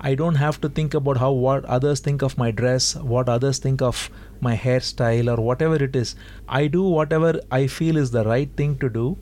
I 0.00 0.14
don't 0.14 0.34
have 0.34 0.60
to 0.62 0.68
think 0.68 0.94
about 0.94 1.18
how 1.18 1.32
what 1.32 1.64
others 1.66 2.00
think 2.00 2.22
of 2.22 2.36
my 2.36 2.50
dress, 2.50 2.96
what 2.96 3.28
others 3.28 3.58
think 3.58 3.80
of 3.80 4.10
my 4.40 4.56
hairstyle, 4.56 5.36
or 5.36 5.40
whatever 5.42 5.76
it 5.76 5.94
is. 5.94 6.16
I 6.48 6.66
do 6.66 6.82
whatever 6.82 7.40
I 7.50 7.66
feel 7.66 7.96
is 7.96 8.10
the 8.10 8.24
right 8.24 8.50
thing 8.56 8.78
to 8.78 8.88
do. 8.88 9.16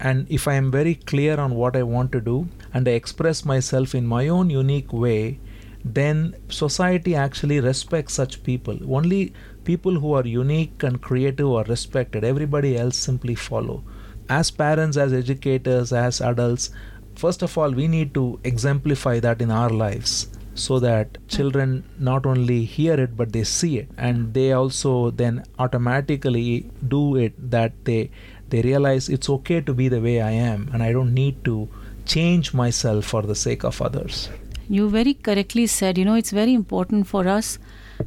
And 0.00 0.26
if 0.30 0.46
I 0.46 0.54
am 0.54 0.70
very 0.70 0.94
clear 0.94 1.38
on 1.40 1.56
what 1.56 1.76
I 1.76 1.82
want 1.82 2.12
to 2.12 2.20
do 2.20 2.48
and 2.72 2.86
I 2.86 2.92
express 2.92 3.44
myself 3.44 3.94
in 3.94 4.06
my 4.06 4.28
own 4.28 4.48
unique 4.48 4.92
way, 4.92 5.40
then 5.84 6.36
society 6.48 7.14
actually 7.14 7.60
respects 7.60 8.14
such 8.14 8.42
people. 8.42 8.78
Only 8.94 9.32
people 9.68 10.00
who 10.02 10.14
are 10.14 10.26
unique 10.26 10.82
and 10.82 11.02
creative 11.02 11.50
are 11.60 11.64
respected. 11.64 12.24
Everybody 12.24 12.76
else 12.78 12.96
simply 12.96 13.34
follow. 13.34 13.82
As 14.30 14.50
parents, 14.50 14.96
as 14.96 15.12
educators, 15.12 15.92
as 15.92 16.20
adults, 16.22 16.70
first 17.16 17.42
of 17.42 17.56
all, 17.58 17.70
we 17.70 17.86
need 17.86 18.14
to 18.14 18.40
exemplify 18.44 19.20
that 19.20 19.42
in 19.42 19.50
our 19.50 19.70
lives 19.70 20.28
so 20.54 20.78
that 20.80 21.18
children 21.28 21.84
not 21.98 22.26
only 22.26 22.64
hear 22.76 22.94
it 23.02 23.16
but 23.16 23.32
they 23.32 23.44
see 23.44 23.78
it 23.78 23.90
and 23.96 24.34
they 24.34 24.46
also 24.52 24.92
then 25.20 25.44
automatically 25.64 26.68
do 26.94 27.02
it 27.24 27.36
that 27.52 27.76
they 27.84 28.10
they 28.48 28.62
realize 28.62 29.08
it's 29.08 29.30
okay 29.34 29.60
to 29.68 29.74
be 29.80 29.86
the 29.94 30.00
way 30.00 30.20
I 30.20 30.32
am 30.32 30.68
and 30.72 30.82
I 30.82 30.90
don't 30.96 31.14
need 31.14 31.44
to 31.44 31.68
change 32.14 32.52
myself 32.62 33.04
for 33.04 33.22
the 33.22 33.36
sake 33.36 33.64
of 33.64 33.80
others. 33.80 34.28
You 34.68 34.88
very 34.90 35.14
correctly 35.14 35.66
said, 35.66 35.96
you 35.96 36.04
know, 36.04 36.14
it's 36.14 36.32
very 36.32 36.54
important 36.54 37.06
for 37.06 37.28
us 37.28 37.58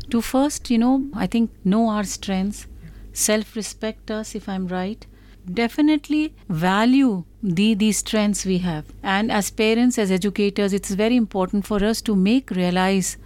to 0.09 0.21
first, 0.21 0.69
you 0.69 0.77
know, 0.77 1.05
I 1.13 1.27
think 1.27 1.51
know 1.63 1.89
our 1.89 2.03
strengths, 2.03 2.67
self 3.13 3.55
respect 3.55 4.11
us, 4.11 4.35
if 4.35 4.47
I'm 4.49 4.67
right. 4.67 5.05
Definitely 5.51 6.33
value 6.49 7.23
the 7.41 7.73
these 7.73 7.97
strengths 7.97 8.45
we 8.45 8.59
have. 8.59 8.85
And 9.01 9.31
as 9.31 9.49
parents, 9.49 9.97
as 9.97 10.11
educators, 10.11 10.71
it's 10.73 10.91
very 10.91 11.15
important 11.15 11.65
for 11.65 11.83
us 11.83 12.01
to 12.03 12.15
make 12.15 12.51
realize 12.51 13.17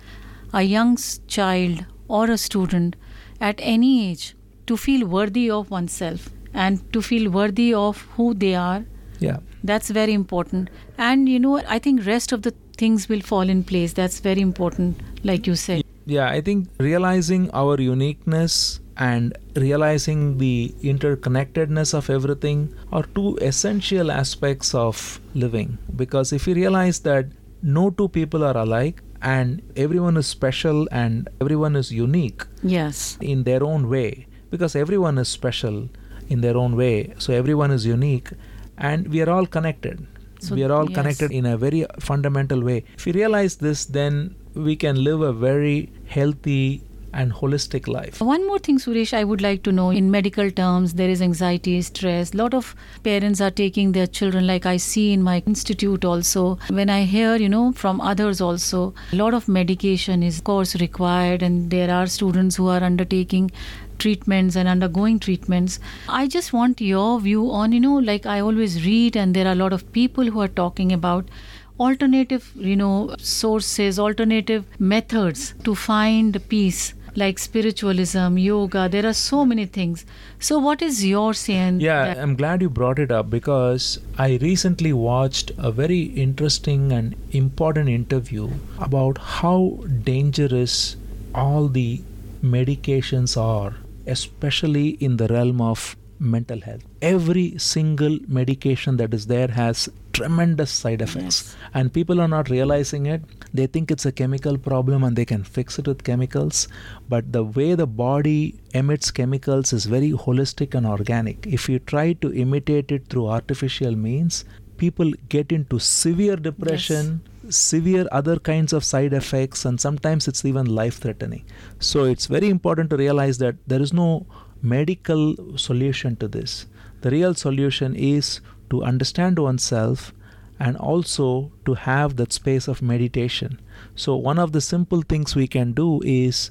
a 0.54 0.62
young 0.64 0.98
child 1.28 1.86
or 2.08 2.30
a 2.30 2.38
student 2.38 2.96
at 3.42 3.60
any 3.62 4.10
age 4.10 4.36
to 4.68 4.78
feel 4.78 5.06
worthy 5.08 5.50
of 5.50 5.70
oneself 5.70 6.30
and 6.54 6.82
to 6.94 7.02
feel 7.02 7.30
worthy 7.30 7.74
of 7.74 8.02
who 8.16 8.34
they 8.34 8.56
are 8.56 8.86
Yeah. 9.20 9.38
that's 9.64 9.90
very 9.90 10.14
important 10.14 10.70
and 10.98 11.28
you 11.30 11.40
know 11.40 11.52
i 11.76 11.80
think 11.80 12.06
rest 12.06 12.32
of 12.38 12.42
the 12.48 12.54
things 12.82 13.08
will 13.12 13.22
fall 13.22 13.50
in 13.56 13.64
place 13.72 13.94
that's 14.00 14.20
very 14.20 14.42
important 14.42 15.02
like 15.30 15.48
you 15.48 15.56
said 15.56 15.84
Yeah, 16.06 16.30
I 16.30 16.42
think 16.42 16.70
realizing 16.80 17.50
our 17.52 17.80
uniqueness 17.82 18.80
and 18.98 19.38
realizing 19.56 20.38
the 20.38 20.74
interconnectedness 20.82 21.94
of 21.94 22.10
everything 22.10 22.74
are 22.92 23.04
two 23.04 23.38
essential 23.42 24.12
aspects 24.12 24.74
of 24.74 25.20
living. 25.34 25.78
Because 25.96 26.32
if 26.32 26.48
you 26.48 26.54
realize 26.54 27.00
that 27.00 27.28
no 27.62 27.90
two 27.90 28.08
people 28.08 28.44
are 28.44 28.56
alike 28.56 29.02
and 29.22 29.62
everyone 29.76 30.18
is 30.18 30.28
special 30.28 30.88
and 30.92 31.28
everyone 31.42 31.76
is 31.76 31.92
unique 31.92 32.46
yes 32.62 33.18
in 33.22 33.44
their 33.44 33.64
own 33.64 33.90
way, 33.90 34.28
because 34.52 34.76
everyone 34.76 35.18
is 35.18 35.28
special 35.28 35.90
in 36.30 36.42
their 36.42 36.56
own 36.58 36.76
way, 36.76 37.14
so 37.18 37.34
everyone 37.34 37.72
is 37.72 37.86
unique 37.86 38.30
and 38.78 39.08
we 39.08 39.22
are 39.22 39.30
all 39.30 39.46
connected. 39.46 40.06
So, 40.40 40.54
we 40.54 40.64
are 40.64 40.72
all 40.72 40.88
yes. 40.90 40.96
connected 40.96 41.32
in 41.32 41.46
a 41.46 41.58
very 41.58 41.86
fundamental 42.00 42.62
way. 42.62 42.84
If 42.96 43.06
we 43.06 43.14
realize 43.14 43.56
this, 43.56 43.86
then 43.86 44.36
we 44.54 44.76
can 44.76 45.04
live 45.04 45.22
a 45.22 45.34
very 45.34 45.92
healthy 46.08 46.82
and 47.14 47.32
holistic 47.32 47.88
life. 47.88 48.20
one 48.30 48.46
more 48.48 48.60
thing 48.60 48.78
suresh 48.86 49.14
i 49.20 49.24
would 49.24 49.42
like 49.42 49.64
to 49.68 49.72
know. 49.72 49.90
In 50.00 50.12
medical 50.12 50.50
terms 50.52 50.96
there 51.02 51.10
is 51.10 51.22
anxiety 51.22 51.76
stress. 51.82 52.34
A 52.34 52.38
lot 52.38 52.54
of 52.54 52.76
parents 53.04 53.42
are 53.42 53.52
taking 53.52 53.94
their 53.94 54.08
children 54.20 54.48
like 54.48 54.66
i 54.66 54.76
see 54.88 55.06
in 55.14 55.24
my 55.24 55.36
institute 55.54 56.04
also. 56.12 56.44
When 56.80 56.90
i 56.90 57.04
hear 57.14 57.38
you 57.46 57.50
know 57.56 57.72
from 57.84 58.02
others 58.02 58.42
also 58.42 58.84
a 59.14 59.16
lot 59.16 59.34
of 59.40 59.48
medication 59.48 60.28
is 60.32 60.40
of 60.40 60.44
course 60.52 60.76
required 60.84 61.42
and 61.42 61.72
there 61.72 61.90
are 62.00 62.06
students 62.18 62.58
who 62.58 62.68
are 62.68 62.84
undertaking 62.84 63.50
treatments 63.98 64.56
and 64.58 64.68
undergoing 64.68 65.20
treatments. 65.20 65.80
I 66.10 66.28
just 66.28 66.52
want 66.52 66.82
your 66.82 67.20
view 67.22 67.50
on 67.52 67.72
you 67.72 67.80
know 67.80 67.98
like 68.12 68.26
i 68.26 68.40
always 68.42 68.80
read 68.86 69.16
and 69.16 69.34
there 69.34 69.48
are 69.48 69.58
a 69.58 69.62
lot 69.64 69.74
of 69.82 69.90
people 69.94 70.26
who 70.36 70.42
are 70.42 70.54
talking 70.64 70.92
about 70.92 71.30
alternative 71.80 72.52
you 72.56 72.76
know 72.76 73.16
sources 73.20 73.98
alternative 74.00 74.64
methods 74.80 75.54
to 75.64 75.76
find 75.76 76.38
peace 76.50 76.94
like 77.18 77.40
spiritualism 77.40 78.38
yoga 78.38 78.88
there 78.90 79.06
are 79.06 79.14
so 79.14 79.46
many 79.46 79.66
things. 79.66 80.06
So 80.38 80.60
what 80.60 80.82
is 80.82 81.06
your 81.06 81.34
say 81.34 81.54
and 81.56 81.82
Yeah, 81.82 82.08
that- 82.08 82.18
I'm 82.18 82.36
glad 82.36 82.62
you 82.62 82.70
brought 82.70 83.00
it 83.00 83.10
up 83.10 83.30
because 83.30 84.00
I 84.18 84.38
recently 84.42 84.92
watched 84.92 85.52
a 85.58 85.72
very 85.72 86.02
interesting 86.26 86.92
and 86.92 87.16
important 87.32 87.88
interview 87.88 88.50
about 88.80 89.18
how 89.18 89.80
dangerous 90.04 90.98
all 91.34 91.70
the 91.70 92.02
medications 92.44 93.38
are, 93.38 93.76
especially 94.06 94.90
in 95.00 95.16
the 95.16 95.28
realm 95.30 95.62
of 95.62 95.96
mental 96.20 96.62
health. 96.62 96.82
Every 97.02 97.58
single 97.58 98.20
medication 98.28 98.98
that 98.98 99.14
is 99.14 99.28
there 99.28 99.48
has 99.50 99.90
tremendous 100.14 100.72
side 100.72 101.02
effects, 101.02 101.56
Yes. 101.56 101.56
and 101.74 101.92
people 101.94 102.22
are 102.22 102.28
not 102.28 102.50
realizing 102.50 103.06
it. 103.06 103.22
They 103.54 103.68
think 103.68 103.92
it's 103.92 104.06
a 104.06 104.12
chemical 104.12 104.58
problem 104.58 105.04
and 105.04 105.16
they 105.16 105.26
can 105.26 105.44
fix 105.44 105.78
it 105.78 105.88
with 105.88 106.04
chemicals, 106.04 106.68
but 107.10 107.32
the 107.34 107.44
way 107.44 107.76
the 107.76 107.88
body 107.88 108.56
emits 108.74 109.12
chemicals 109.12 109.74
is 109.74 109.86
very 109.86 110.12
holistic 110.12 110.74
and 110.74 110.86
organic. 110.86 111.46
If 111.46 111.68
you 111.68 111.80
try 111.80 112.14
to 112.14 112.34
imitate 112.34 112.92
it 112.92 113.08
through 113.10 113.28
artificial 113.28 113.96
means, 113.96 114.46
people 114.78 115.12
get 115.30 115.52
into 115.52 115.80
severe 115.80 116.36
depression, 116.38 117.22
severe 117.50 118.08
other 118.12 118.38
kinds 118.38 118.74
of 118.74 118.84
side 118.84 119.14
effects, 119.14 119.66
and 119.66 119.80
sometimes 119.80 120.28
it's 120.28 120.46
even 120.46 120.66
life 120.66 120.98
threatening. 120.98 121.46
So 121.80 122.04
it's 122.06 122.26
very 122.26 122.50
important 122.50 122.90
to 122.92 122.98
realize 122.98 123.38
that 123.40 123.56
there 123.68 123.82
is 123.82 123.94
no 123.94 124.26
medical 124.62 125.58
solution 125.58 126.16
to 126.18 126.28
this. 126.28 126.66
The 127.02 127.12
real 127.12 127.36
solution 127.36 127.96
is 127.96 128.42
to 128.70 128.84
understand 128.84 129.38
oneself 129.38 130.14
and 130.60 130.78
also 130.78 131.52
to 131.66 131.74
have 131.74 132.16
that 132.16 132.34
space 132.34 132.68
of 132.68 132.82
meditation. 132.82 133.60
So, 133.96 134.16
one 134.16 134.40
of 134.40 134.54
the 134.54 134.62
simple 134.62 135.02
things 135.02 135.36
we 135.36 135.48
can 135.48 135.74
do 135.74 136.02
is 136.04 136.50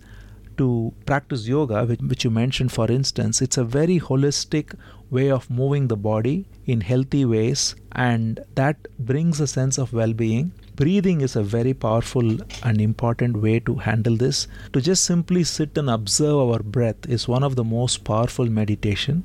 to 0.58 0.92
practice 1.06 1.48
yoga, 1.48 1.84
which, 1.84 2.00
which 2.00 2.24
you 2.24 2.30
mentioned, 2.30 2.70
for 2.70 2.90
instance. 2.90 3.42
It's 3.42 3.58
a 3.58 3.64
very 3.64 3.98
holistic 3.98 4.76
way 5.10 5.30
of 5.30 5.50
moving 5.50 5.88
the 5.88 5.96
body 5.96 6.46
in 6.66 6.80
healthy 6.82 7.24
ways, 7.24 7.74
and 7.92 8.44
that 8.54 8.76
brings 8.98 9.40
a 9.40 9.46
sense 9.46 9.78
of 9.78 9.92
well 9.92 10.12
being. 10.12 10.52
Breathing 10.76 11.20
is 11.20 11.36
a 11.36 11.42
very 11.42 11.74
powerful 11.74 12.38
and 12.62 12.80
important 12.80 13.40
way 13.40 13.60
to 13.60 13.76
handle 13.76 14.16
this. 14.16 14.48
To 14.72 14.80
just 14.80 15.04
simply 15.04 15.44
sit 15.44 15.78
and 15.78 15.88
observe 15.88 16.36
our 16.36 16.58
breath 16.60 17.08
is 17.08 17.28
one 17.28 17.42
of 17.42 17.56
the 17.56 17.64
most 17.64 18.04
powerful 18.04 18.46
meditation 18.46 19.24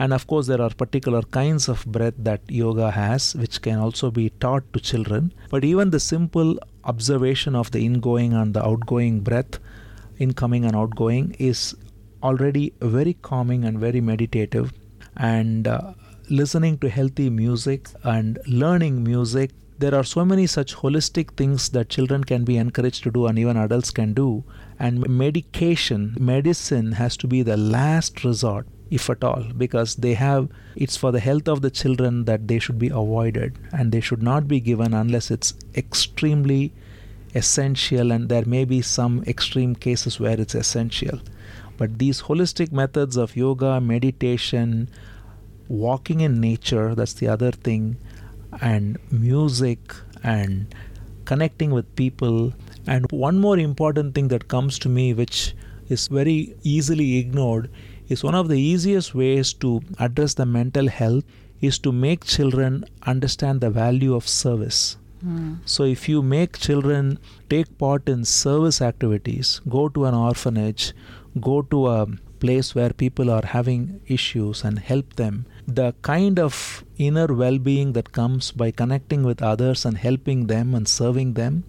And 0.00 0.12
of 0.12 0.28
course, 0.28 0.46
there 0.46 0.62
are 0.62 0.70
particular 0.70 1.22
kinds 1.22 1.68
of 1.68 1.84
breath 1.84 2.14
that 2.18 2.40
yoga 2.48 2.92
has, 2.92 3.34
which 3.34 3.60
can 3.60 3.80
also 3.80 4.12
be 4.12 4.30
taught 4.30 4.72
to 4.72 4.78
children. 4.78 5.32
But 5.50 5.64
even 5.64 5.90
the 5.90 5.98
simple 5.98 6.56
observation 6.84 7.56
of 7.56 7.72
the 7.72 7.84
ingoing 7.84 8.32
and 8.32 8.54
the 8.54 8.64
outgoing 8.64 9.20
breath, 9.20 9.58
incoming 10.18 10.64
and 10.64 10.76
outgoing, 10.76 11.34
is 11.40 11.74
already 12.22 12.72
very 12.80 13.14
calming 13.14 13.64
and 13.64 13.80
very 13.80 14.00
meditative. 14.00 14.72
And 15.16 15.66
uh, 15.66 15.94
listening 16.30 16.78
to 16.78 16.88
healthy 16.88 17.28
music 17.28 17.88
and 18.04 18.38
learning 18.46 19.02
music 19.02 19.50
there 19.78 19.94
are 19.94 20.04
so 20.04 20.24
many 20.24 20.46
such 20.46 20.74
holistic 20.74 21.34
things 21.34 21.68
that 21.68 21.88
children 21.88 22.24
can 22.24 22.44
be 22.44 22.56
encouraged 22.56 23.04
to 23.04 23.12
do 23.12 23.26
and 23.26 23.38
even 23.38 23.56
adults 23.56 23.92
can 23.92 24.12
do. 24.12 24.42
And 24.78 25.08
medication 25.08 26.16
medicine 26.18 26.92
has 26.92 27.16
to 27.18 27.28
be 27.28 27.42
the 27.42 27.56
last 27.56 28.24
resort 28.24 28.66
if 28.90 29.08
at 29.10 29.22
all 29.22 29.44
because 29.56 29.96
they 29.96 30.14
have 30.14 30.48
it's 30.74 30.96
for 30.96 31.12
the 31.12 31.20
health 31.20 31.46
of 31.46 31.60
the 31.60 31.70
children 31.70 32.24
that 32.24 32.48
they 32.48 32.58
should 32.58 32.78
be 32.78 32.88
avoided 32.88 33.58
and 33.72 33.92
they 33.92 34.00
should 34.00 34.22
not 34.22 34.48
be 34.48 34.60
given 34.60 34.94
unless 34.94 35.30
it's 35.30 35.54
extremely 35.76 36.72
essential 37.34 38.10
and 38.10 38.28
there 38.28 38.46
may 38.46 38.64
be 38.64 38.80
some 38.80 39.22
extreme 39.26 39.74
cases 39.74 40.18
where 40.18 40.40
it's 40.40 40.54
essential. 40.54 41.20
But 41.76 41.98
these 41.98 42.22
holistic 42.22 42.72
methods 42.72 43.16
of 43.16 43.36
yoga 43.36 43.80
meditation 43.80 44.88
walking 45.68 46.20
in 46.20 46.40
nature 46.40 46.94
that's 46.94 47.12
the 47.12 47.28
other 47.28 47.52
thing 47.52 47.98
and 48.60 48.98
music 49.10 49.94
and 50.22 50.74
connecting 51.24 51.70
with 51.70 51.94
people. 51.96 52.52
And 52.86 53.10
one 53.10 53.38
more 53.38 53.58
important 53.58 54.14
thing 54.14 54.28
that 54.28 54.48
comes 54.48 54.78
to 54.80 54.88
me, 54.88 55.14
which 55.14 55.54
is 55.88 56.08
very 56.08 56.54
easily 56.62 57.18
ignored, 57.18 57.70
is 58.08 58.24
one 58.24 58.34
of 58.34 58.48
the 58.48 58.60
easiest 58.60 59.14
ways 59.14 59.52
to 59.54 59.82
address 59.98 60.34
the 60.34 60.46
mental 60.46 60.88
health 60.88 61.24
is 61.60 61.78
to 61.80 61.92
make 61.92 62.24
children 62.24 62.84
understand 63.02 63.60
the 63.60 63.70
value 63.70 64.14
of 64.14 64.28
service. 64.28 64.96
Mm. 65.24 65.58
So, 65.64 65.82
if 65.82 66.08
you 66.08 66.22
make 66.22 66.58
children 66.58 67.18
take 67.50 67.76
part 67.78 68.08
in 68.08 68.24
service 68.24 68.80
activities, 68.80 69.60
go 69.68 69.88
to 69.88 70.04
an 70.04 70.14
orphanage, 70.14 70.92
go 71.40 71.62
to 71.62 71.88
a 71.88 72.06
place 72.38 72.74
where 72.74 72.90
people 72.90 73.30
are 73.30 73.44
having 73.44 74.00
issues 74.06 74.62
and 74.62 74.78
help 74.78 75.16
them, 75.16 75.46
the 75.68 75.94
kind 76.00 76.38
of 76.38 76.82
inner 76.96 77.26
well 77.26 77.58
being 77.58 77.92
that 77.92 78.12
comes 78.12 78.50
by 78.50 78.70
connecting 78.70 79.22
with 79.22 79.42
others 79.42 79.84
and 79.84 79.98
helping 79.98 80.46
them 80.46 80.74
and 80.74 80.88
serving 80.88 81.34
them 81.34 81.62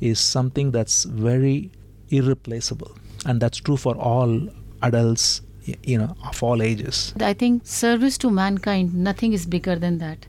is 0.00 0.20
something 0.20 0.70
that's 0.70 1.04
very 1.04 1.72
irreplaceable. 2.10 2.92
And 3.26 3.40
that's 3.40 3.58
true 3.58 3.76
for 3.76 3.96
all 3.96 4.48
adults, 4.82 5.42
you 5.82 5.98
know, 5.98 6.14
of 6.24 6.40
all 6.42 6.62
ages. 6.62 7.14
I 7.20 7.32
think 7.32 7.66
service 7.66 8.16
to 8.18 8.30
mankind, 8.30 8.94
nothing 8.94 9.32
is 9.32 9.44
bigger 9.44 9.76
than 9.76 9.98
that. 9.98 10.26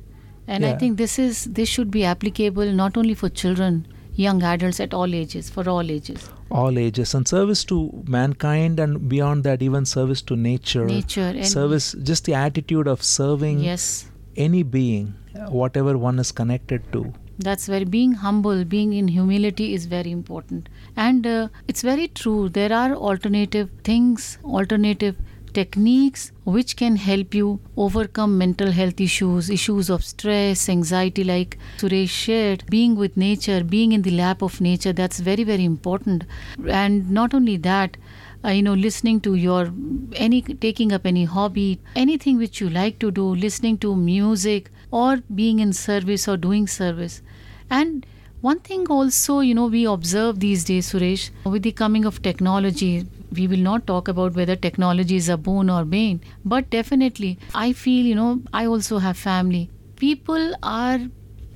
And 0.47 0.63
yeah. 0.63 0.71
I 0.71 0.77
think 0.77 0.97
this 0.97 1.19
is 1.19 1.45
this 1.45 1.69
should 1.69 1.91
be 1.91 2.03
applicable 2.03 2.71
not 2.71 2.97
only 2.97 3.13
for 3.13 3.29
children, 3.29 3.87
young 4.15 4.43
adults 4.43 4.79
at 4.79 4.93
all 4.93 5.13
ages, 5.13 5.49
for 5.49 5.67
all 5.67 5.89
ages. 5.91 6.29
All 6.51 6.77
ages 6.77 7.13
and 7.13 7.27
service 7.27 7.63
to 7.65 8.03
mankind 8.07 8.79
and 8.79 9.09
beyond 9.09 9.43
that 9.43 9.61
even 9.61 9.85
service 9.85 10.21
to 10.23 10.35
nature. 10.35 10.85
Nature 10.85 11.43
service 11.43 11.95
just 12.03 12.25
the 12.25 12.33
attitude 12.33 12.87
of 12.87 13.03
serving 13.03 13.59
yes. 13.59 14.05
any 14.35 14.63
being 14.63 15.15
whatever 15.49 15.97
one 15.97 16.19
is 16.19 16.31
connected 16.31 16.91
to. 16.93 17.13
That's 17.39 17.65
very 17.65 17.85
being 17.85 18.13
humble 18.13 18.63
being 18.63 18.93
in 18.93 19.07
humility 19.07 19.73
is 19.73 19.87
very 19.87 20.11
important. 20.11 20.69
And 20.95 21.25
uh, 21.25 21.47
it's 21.67 21.81
very 21.81 22.07
true 22.07 22.49
there 22.49 22.71
are 22.71 22.93
alternative 22.93 23.69
things 23.83 24.37
alternative 24.43 25.15
techniques 25.53 26.31
which 26.43 26.75
can 26.75 26.95
help 26.95 27.33
you 27.33 27.59
overcome 27.77 28.37
mental 28.37 28.71
health 28.71 28.99
issues, 28.99 29.49
issues 29.49 29.89
of 29.89 30.03
stress, 30.03 30.67
anxiety, 30.67 31.23
like 31.23 31.57
Suresh 31.77 32.09
shared. 32.09 32.65
Being 32.69 32.95
with 32.95 33.15
nature, 33.15 33.63
being 33.63 33.91
in 33.91 34.01
the 34.01 34.11
lap 34.11 34.41
of 34.41 34.59
nature, 34.59 34.93
that's 34.93 35.19
very, 35.19 35.43
very 35.43 35.63
important. 35.63 36.25
And 36.67 37.09
not 37.11 37.33
only 37.33 37.57
that, 37.57 37.97
uh, 38.45 38.49
you 38.49 38.61
know 38.61 38.73
listening 38.73 39.19
to 39.21 39.35
your 39.35 39.71
any 40.15 40.41
taking 40.41 40.91
up 40.91 41.05
any 41.05 41.23
hobby 41.23 41.79
anything 41.95 42.37
which 42.37 42.59
you 42.59 42.69
like 42.69 42.99
to 42.99 43.09
do 43.09 43.27
listening 43.35 43.77
to 43.77 43.95
music 43.95 44.69
or 44.91 45.17
being 45.33 45.59
in 45.59 45.71
service 45.71 46.27
or 46.27 46.35
doing 46.35 46.67
service 46.67 47.21
and 47.69 48.05
one 48.41 48.59
thing 48.59 48.85
also 48.89 49.39
you 49.39 49.53
know 49.55 49.67
we 49.67 49.85
observe 49.85 50.41
these 50.41 50.65
days 50.65 50.91
suresh 50.91 51.29
with 51.45 51.63
the 51.63 51.71
coming 51.71 52.03
of 52.03 52.21
technology 52.21 53.05
we 53.39 53.47
will 53.47 53.65
not 53.69 53.85
talk 53.87 54.07
about 54.07 54.33
whether 54.35 54.55
technology 54.55 55.15
is 55.15 55.29
a 55.29 55.37
boon 55.37 55.69
or 55.69 55.83
bane 55.85 56.19
but 56.53 56.69
definitely 56.69 57.31
i 57.53 57.71
feel 57.73 58.05
you 58.05 58.15
know 58.15 58.31
i 58.53 58.65
also 58.65 58.97
have 58.99 59.17
family. 59.17 59.69
People 59.97 60.53
are 60.63 60.99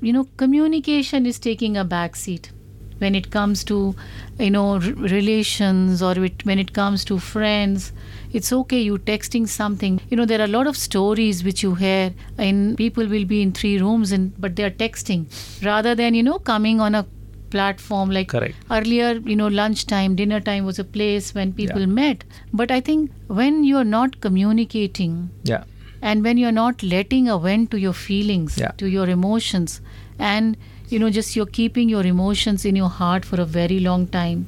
you 0.02 0.14
know 0.14 0.26
communication 0.38 1.26
is 1.26 1.40
taking 1.40 1.76
a 1.78 1.84
back 1.84 2.16
seat. 2.16 2.52
When 3.00 3.14
it 3.14 3.30
comes 3.30 3.64
to 3.66 3.96
you 4.40 4.50
know 4.52 4.68
r- 4.76 4.80
relations 4.80 6.02
or 6.02 6.14
it, 6.28 6.46
when 6.46 6.60
it 6.60 6.74
comes 6.74 7.04
to 7.06 7.18
friends 7.20 7.92
it's 8.34 8.52
okay 8.54 8.80
you 8.82 8.98
texting 8.98 9.48
something. 9.48 10.00
You 10.10 10.18
know 10.18 10.26
there 10.26 10.40
are 10.42 10.46
a 10.46 10.56
lot 10.56 10.68
of 10.68 10.78
stories 10.78 11.44
which 11.44 11.62
you 11.64 11.76
hear 11.76 12.14
and 12.38 12.78
people 12.78 13.08
will 13.08 13.26
be 13.26 13.42
in 13.42 13.52
three 13.52 13.78
rooms 13.80 14.12
and 14.12 14.34
but 14.40 14.56
they 14.56 14.64
are 14.64 14.72
texting. 14.86 15.26
Rather 15.64 15.94
than 15.96 16.14
you 16.16 16.24
know 16.24 16.40
coming 16.40 16.80
on 16.80 16.96
a 16.96 17.06
platform 17.50 18.10
like 18.10 18.30
Correct. 18.30 18.56
earlier 18.72 19.14
you 19.32 19.36
know 19.36 19.48
lunchtime 19.48 20.16
dinner 20.16 20.40
time 20.40 20.66
was 20.66 20.80
a 20.80 20.84
place 20.84 21.34
when 21.34 21.54
people 21.54 21.82
yeah. 21.82 21.96
met 22.02 22.24
but 22.54 22.72
i 22.72 22.80
think 22.80 23.12
when 23.28 23.64
you're 23.64 23.90
not 23.96 24.20
communicating 24.22 25.30
yeah 25.44 25.64
and 26.02 26.24
when 26.24 26.38
you're 26.38 26.52
not 26.52 26.84
letting 26.84 27.28
a 27.28 27.38
vent 27.40 27.72
to 27.72 27.78
your 27.78 27.94
feelings 27.94 28.58
yeah. 28.58 28.72
to 28.78 28.88
your 28.88 29.10
emotions 29.10 29.82
and 30.20 30.58
you 30.90 31.00
know 31.00 31.10
just 31.10 31.36
you're 31.36 31.54
keeping 31.58 31.90
your 31.90 32.06
emotions 32.06 32.66
in 32.66 32.76
your 32.76 32.90
heart 32.90 33.26
for 33.26 33.42
a 33.42 33.46
very 33.46 33.80
long 33.80 34.08
time 34.08 34.48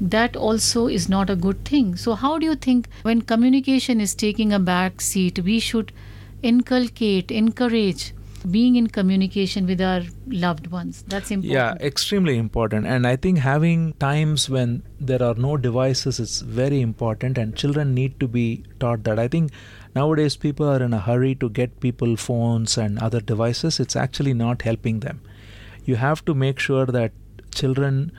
that 0.00 0.36
also 0.36 0.86
is 0.88 1.08
not 1.08 1.30
a 1.30 1.36
good 1.36 1.64
thing 1.64 1.96
so 1.96 2.14
how 2.14 2.38
do 2.38 2.46
you 2.46 2.54
think 2.54 2.88
when 3.02 3.22
communication 3.22 4.00
is 4.00 4.14
taking 4.14 4.52
a 4.52 4.58
back 4.58 5.00
seat 5.00 5.38
we 5.40 5.58
should 5.58 5.92
inculcate 6.42 7.30
encourage 7.30 8.12
being 8.36 8.76
in 8.76 8.86
communication 8.86 9.66
with 9.66 9.80
our 9.80 10.02
loved 10.26 10.68
ones. 10.68 11.04
That's 11.08 11.30
important. 11.30 11.52
yeah 11.52 11.74
extremely 11.80 12.36
important. 12.36 12.86
And 12.86 13.06
i 13.06 13.16
think 13.16 13.38
having 13.38 13.92
times 13.94 14.48
when 14.50 14.82
there 15.00 15.22
are 15.22 15.34
no 15.34 15.56
devices 15.56 16.20
is 16.20 16.40
very 16.42 16.80
important 16.80 17.38
and 17.38 17.56
children 17.56 17.94
need 17.94 18.18
to 18.20 18.28
be 18.28 18.64
taught 18.80 19.04
that. 19.04 19.18
I 19.18 19.28
think 19.28 19.50
nowadays 19.94 20.36
people 20.36 20.68
are 20.68 20.82
in 20.82 20.92
a 20.92 21.00
hurry 21.00 21.34
to 21.36 21.48
get 21.48 21.80
people 21.80 22.16
phones 22.16 22.76
and 22.78 22.98
other 22.98 23.20
devices. 23.20 23.80
It's 23.80 23.96
actually 23.96 24.34
not 24.34 24.62
helping 24.62 25.00
them. 25.00 25.20
You 25.84 25.96
have 25.96 26.24
to 26.24 26.34
make 26.34 26.58
sure 26.58 26.86
that 26.86 27.12
children 27.54 28.12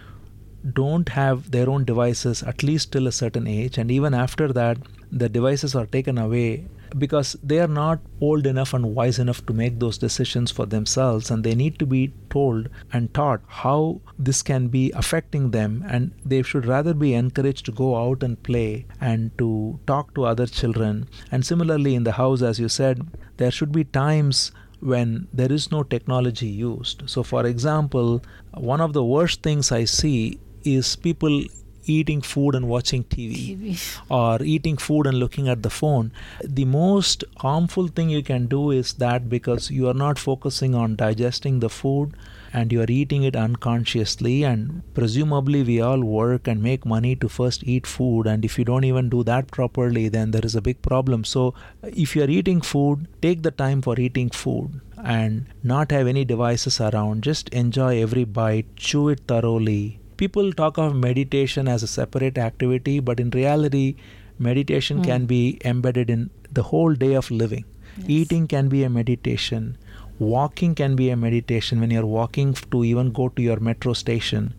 don't 0.74 1.10
have 1.10 1.52
their 1.52 1.70
own 1.70 1.86
devices 1.86 2.44
at 2.44 2.64
least 2.64 2.92
till 2.92 3.08
a 3.08 3.12
certain 3.12 3.48
age. 3.48 3.78
And 3.78 3.92
even 3.92 4.14
after 4.14 4.52
that 4.54 4.78
the 5.12 5.30
devices 5.30 5.76
are 5.76 5.86
taken 5.86 6.18
away 6.18 6.66
because 6.98 7.36
they 7.44 7.60
are 7.60 7.68
not 7.68 8.00
old 8.22 8.46
enough 8.48 8.74
and 8.74 8.96
wise 8.96 9.20
enough 9.20 9.46
to 9.46 9.54
make 9.54 9.80
those 9.80 9.98
decisions 9.98 10.52
for 10.52 10.66
themselves 10.66 11.32
and 11.32 11.44
they 11.44 11.56
need 11.56 11.78
to 11.80 11.86
be 11.86 12.14
told 12.30 12.70
and 12.94 13.14
taught 13.14 13.42
how 13.48 14.02
this 14.18 14.42
can 14.42 14.68
be 14.68 14.92
affecting 14.92 15.52
them 15.52 15.84
and 15.88 16.12
they 16.26 16.42
should 16.42 16.66
rather 16.66 16.94
be 16.94 17.14
encouraged 17.14 17.66
to 17.66 17.72
go 17.72 17.96
out 17.96 18.24
and 18.24 18.42
play 18.44 18.86
and 19.02 19.38
to 19.38 19.80
talk 19.88 20.14
to 20.16 20.26
other 20.26 20.48
children. 20.48 21.08
And 21.32 21.46
similarly 21.46 21.96
in 21.96 22.04
the 22.04 22.14
house 22.14 22.42
as 22.42 22.60
you 22.60 22.70
said 22.70 23.06
there 23.38 23.52
should 23.52 23.72
be 23.72 23.84
times 23.84 24.52
when 24.80 25.28
there 25.34 25.52
is 25.52 25.72
no 25.72 25.84
technology 25.84 26.48
used. 26.48 27.10
So 27.10 27.24
for 27.24 27.46
example 27.46 28.24
one 28.54 28.82
of 28.82 28.94
the 28.94 29.04
worst 29.04 29.44
things 29.44 29.72
i 29.72 29.86
see 29.86 30.40
is 30.64 30.96
people 30.96 31.44
eating 31.90 32.22
food 32.22 32.56
and 32.56 32.68
watching 32.68 33.04
TV, 33.04 33.58
TV, 33.58 34.00
or 34.10 34.44
eating 34.44 34.78
food 34.78 35.08
and 35.08 35.20
looking 35.20 35.48
at 35.48 35.64
the 35.64 35.70
phone. 35.70 36.12
The 36.44 36.66
most 36.66 37.24
harmful 37.38 37.88
thing 37.88 38.10
you 38.10 38.24
can 38.24 38.48
do 38.48 38.72
is 38.72 38.94
that 38.94 39.30
because 39.30 39.70
you 39.72 39.88
are 39.88 39.94
not 39.94 40.20
focusing 40.20 40.76
on 40.76 40.96
digesting 40.96 41.60
the 41.60 41.70
food 41.70 42.14
and 42.54 42.72
you 42.72 42.82
are 42.82 42.90
eating 42.90 43.24
it 43.24 43.36
unconsciously 43.36 44.44
and 44.44 44.82
presumably 44.94 45.64
we 45.64 45.82
all 45.82 46.02
work 46.04 46.48
and 46.48 46.64
make 46.64 46.86
money 46.86 47.16
to 47.16 47.30
first 47.30 47.64
eat 47.64 47.86
food 47.86 48.26
and 48.26 48.46
if 48.46 48.58
you 48.58 48.66
don't 48.66 48.86
even 48.86 49.10
do 49.10 49.24
that 49.24 49.48
properly 49.52 50.08
then 50.10 50.32
there 50.32 50.46
is 50.46 50.56
a 50.56 50.62
big 50.62 50.82
problem. 50.82 51.24
So 51.24 51.54
if 51.84 52.16
you 52.16 52.24
are 52.24 52.30
eating 52.30 52.62
food 52.62 53.08
take 53.22 53.44
the 53.44 53.52
time 53.52 53.82
for 53.82 54.00
eating 54.00 54.30
food 54.30 54.82
and 55.04 55.46
not 55.64 55.92
have 55.92 56.08
any 56.08 56.26
devices 56.26 56.80
around. 56.82 57.24
Just 57.24 57.50
enjoy 57.50 58.02
every 58.02 58.24
bite 58.24 58.76
chew 58.76 59.10
it 59.10 59.22
thoroughly 59.28 60.00
people 60.18 60.52
talk 60.54 60.78
of 60.78 60.96
meditation 60.96 61.68
as 61.68 61.84
a 61.84 61.88
separate 61.88 62.38
activity, 62.38 63.00
but 63.00 63.20
in 63.20 63.30
reality, 63.32 63.96
meditation 64.38 65.00
mm. 65.00 65.06
can 65.06 65.26
be 65.26 65.60
embedded 65.64 66.10
in 66.10 66.30
the 66.52 66.64
whole 66.64 66.94
day 66.94 67.14
of 67.14 67.32
living. 67.32 67.66
Yes. 67.98 68.10
Eating 68.10 68.48
can 68.48 68.70
be 68.70 68.84
a 68.84 68.90
meditation. 68.90 69.78
Walking 70.20 70.76
can 70.76 70.96
be 70.96 71.10
a 71.10 71.16
meditation. 71.16 71.80
When 71.80 71.92
you're 71.92 72.06
walking 72.06 72.54
to 72.54 72.84
even 72.84 73.12
go 73.12 73.30
to 73.30 73.42
your 73.42 73.60
metro 73.60 73.94
station, 73.94 74.54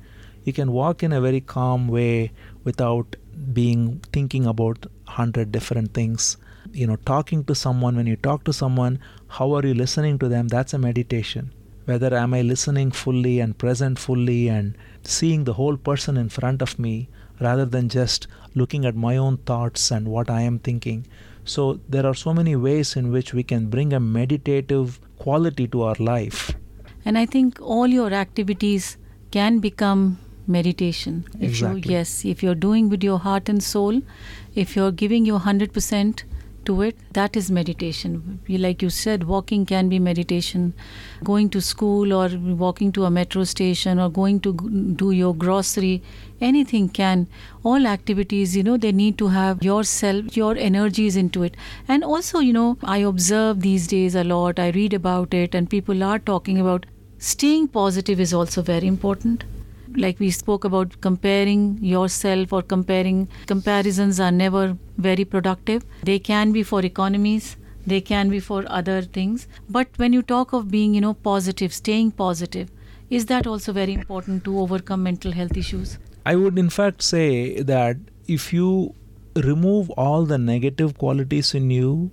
you 0.44 0.53
can 0.53 0.73
walk 0.73 1.03
in 1.03 1.12
a 1.12 1.21
very 1.21 1.40
calm 1.40 1.88
way 1.88 2.33
without 2.64 3.16
being 3.53 4.01
thinking 4.12 4.47
about 4.47 4.87
hundred 5.07 5.53
different 5.53 5.94
things. 5.94 6.37
You 6.73 6.87
know, 6.87 6.97
talking 6.97 7.44
to 7.44 7.55
someone, 7.55 7.97
when 7.97 8.07
you 8.07 8.16
talk 8.16 8.44
to 8.44 8.53
someone, 8.53 8.99
how 9.29 9.53
are 9.55 9.66
you 9.66 9.75
listening 9.75 10.18
to 10.21 10.29
them? 10.29 10.49
That's 10.49 10.75
a 10.75 10.79
meditation. 10.79 11.53
Whether 11.87 12.14
am 12.14 12.35
I 12.35 12.42
listening 12.42 12.90
fully 12.90 13.40
and 13.40 13.57
present 13.57 13.99
fully 13.99 14.49
and 14.49 14.77
seeing 15.16 15.44
the 15.44 15.55
whole 15.55 15.77
person 15.88 16.16
in 16.23 16.29
front 16.29 16.61
of 16.62 16.79
me 16.79 17.09
rather 17.40 17.64
than 17.64 17.88
just 17.88 18.27
looking 18.55 18.85
at 18.85 18.94
my 18.94 19.16
own 19.16 19.37
thoughts 19.51 19.90
and 19.90 20.09
what 20.09 20.31
I 20.31 20.42
am 20.42 20.59
thinking. 20.59 21.07
So 21.44 21.81
there 21.88 22.05
are 22.07 22.14
so 22.14 22.35
many 22.35 22.55
ways 22.57 22.94
in 22.94 23.11
which 23.11 23.33
we 23.33 23.42
can 23.42 23.68
bring 23.75 23.92
a 23.92 24.01
meditative 24.01 25.01
quality 25.18 25.66
to 25.68 25.83
our 25.83 25.97
life. 25.99 26.55
And 27.05 27.16
I 27.16 27.25
think 27.27 27.59
all 27.61 27.87
your 27.87 28.12
activities 28.12 28.99
can 29.31 29.61
become 29.61 30.18
meditation. 30.47 31.25
If 31.40 31.51
Exactly. 31.51 31.83
you 31.87 31.97
yes, 31.99 32.25
if 32.25 32.42
you're 32.42 32.61
doing 32.66 32.90
with 32.90 33.03
your 33.03 33.18
heart 33.18 33.49
and 33.49 33.62
soul, 33.62 34.03
if 34.55 34.77
you're 34.77 34.92
giving 34.92 35.25
your 35.25 35.40
100% 35.40 36.23
to 36.68 36.83
it, 36.83 36.96
that 37.18 37.37
is 37.40 37.50
meditation. 37.50 38.40
Like 38.48 38.83
you 38.83 38.90
said, 38.90 39.24
walking 39.24 39.66
can 39.66 39.88
be 39.88 39.98
meditation. 39.98 40.72
Going 41.24 41.50
to 41.50 41.61
school 41.61 42.12
or 42.12 42.28
walking 42.62 42.92
to 42.92 43.04
a 43.04 43.11
metro 43.11 43.44
station 43.44 43.98
or 43.98 44.09
going 44.11 44.40
to 44.40 44.54
do 45.02 45.11
your 45.11 45.35
grocery, 45.35 46.02
anything 46.40 46.88
can. 46.88 47.26
All 47.64 47.87
activities, 47.87 48.57
you 48.57 48.62
know, 48.62 48.76
they 48.76 48.92
need 48.92 49.18
to 49.18 49.28
have 49.28 49.62
yourself, 49.62 50.37
your 50.37 50.57
energies 50.57 51.16
into 51.16 51.42
it. 51.42 51.57
And 51.88 52.04
also, 52.04 52.38
you 52.38 52.52
know, 52.52 52.78
I 52.83 52.98
observe 52.98 53.61
these 53.61 53.87
days 53.87 54.14
a 54.14 54.24
lot, 54.24 54.59
I 54.59 54.70
read 54.70 54.94
about 54.94 55.35
it, 55.35 55.54
and 55.54 55.68
people 55.68 56.02
are 56.02 56.18
talking 56.18 56.59
about 56.59 56.87
staying 57.18 57.68
positive 57.68 58.20
is 58.20 58.33
also 58.33 58.62
very 58.62 58.87
important 58.87 59.44
like 59.99 60.19
we 60.21 60.31
spoke 60.31 60.65
about 60.65 61.01
comparing 61.01 61.79
yourself 61.83 62.53
or 62.53 62.63
comparing 62.63 63.29
comparisons 63.47 64.21
are 64.21 64.33
never 64.33 64.77
very 64.97 65.25
productive. 65.25 65.85
They 66.03 66.19
can 66.19 66.53
be 66.53 66.63
for 66.63 66.85
economies 66.85 67.57
they 67.89 68.01
can 68.03 68.29
be 68.29 68.39
for 68.39 68.65
other 68.69 69.01
things. 69.01 69.49
But 69.69 69.89
when 69.97 70.13
you 70.13 70.21
talk 70.21 70.53
of 70.53 70.71
being 70.71 70.95
you 70.95 71.01
know 71.01 71.15
positive 71.15 71.73
staying 71.73 72.11
positive 72.13 72.69
is 73.11 73.25
that 73.27 73.47
also 73.47 73.73
very 73.73 73.95
important 73.95 74.45
to 74.45 74.59
overcome 74.61 75.03
mental 75.03 75.33
health 75.33 75.57
issues? 75.57 75.99
I 76.27 76.37
would, 76.37 76.59
in 76.59 76.69
fact, 76.69 77.03
say 77.03 77.63
that 77.63 77.97
if 78.27 78.53
you 78.53 78.95
remove 79.35 79.89
all 79.91 80.27
the 80.27 80.37
negative 80.37 80.99
qualities 80.99 81.55
in 81.55 81.71
you, 81.71 82.11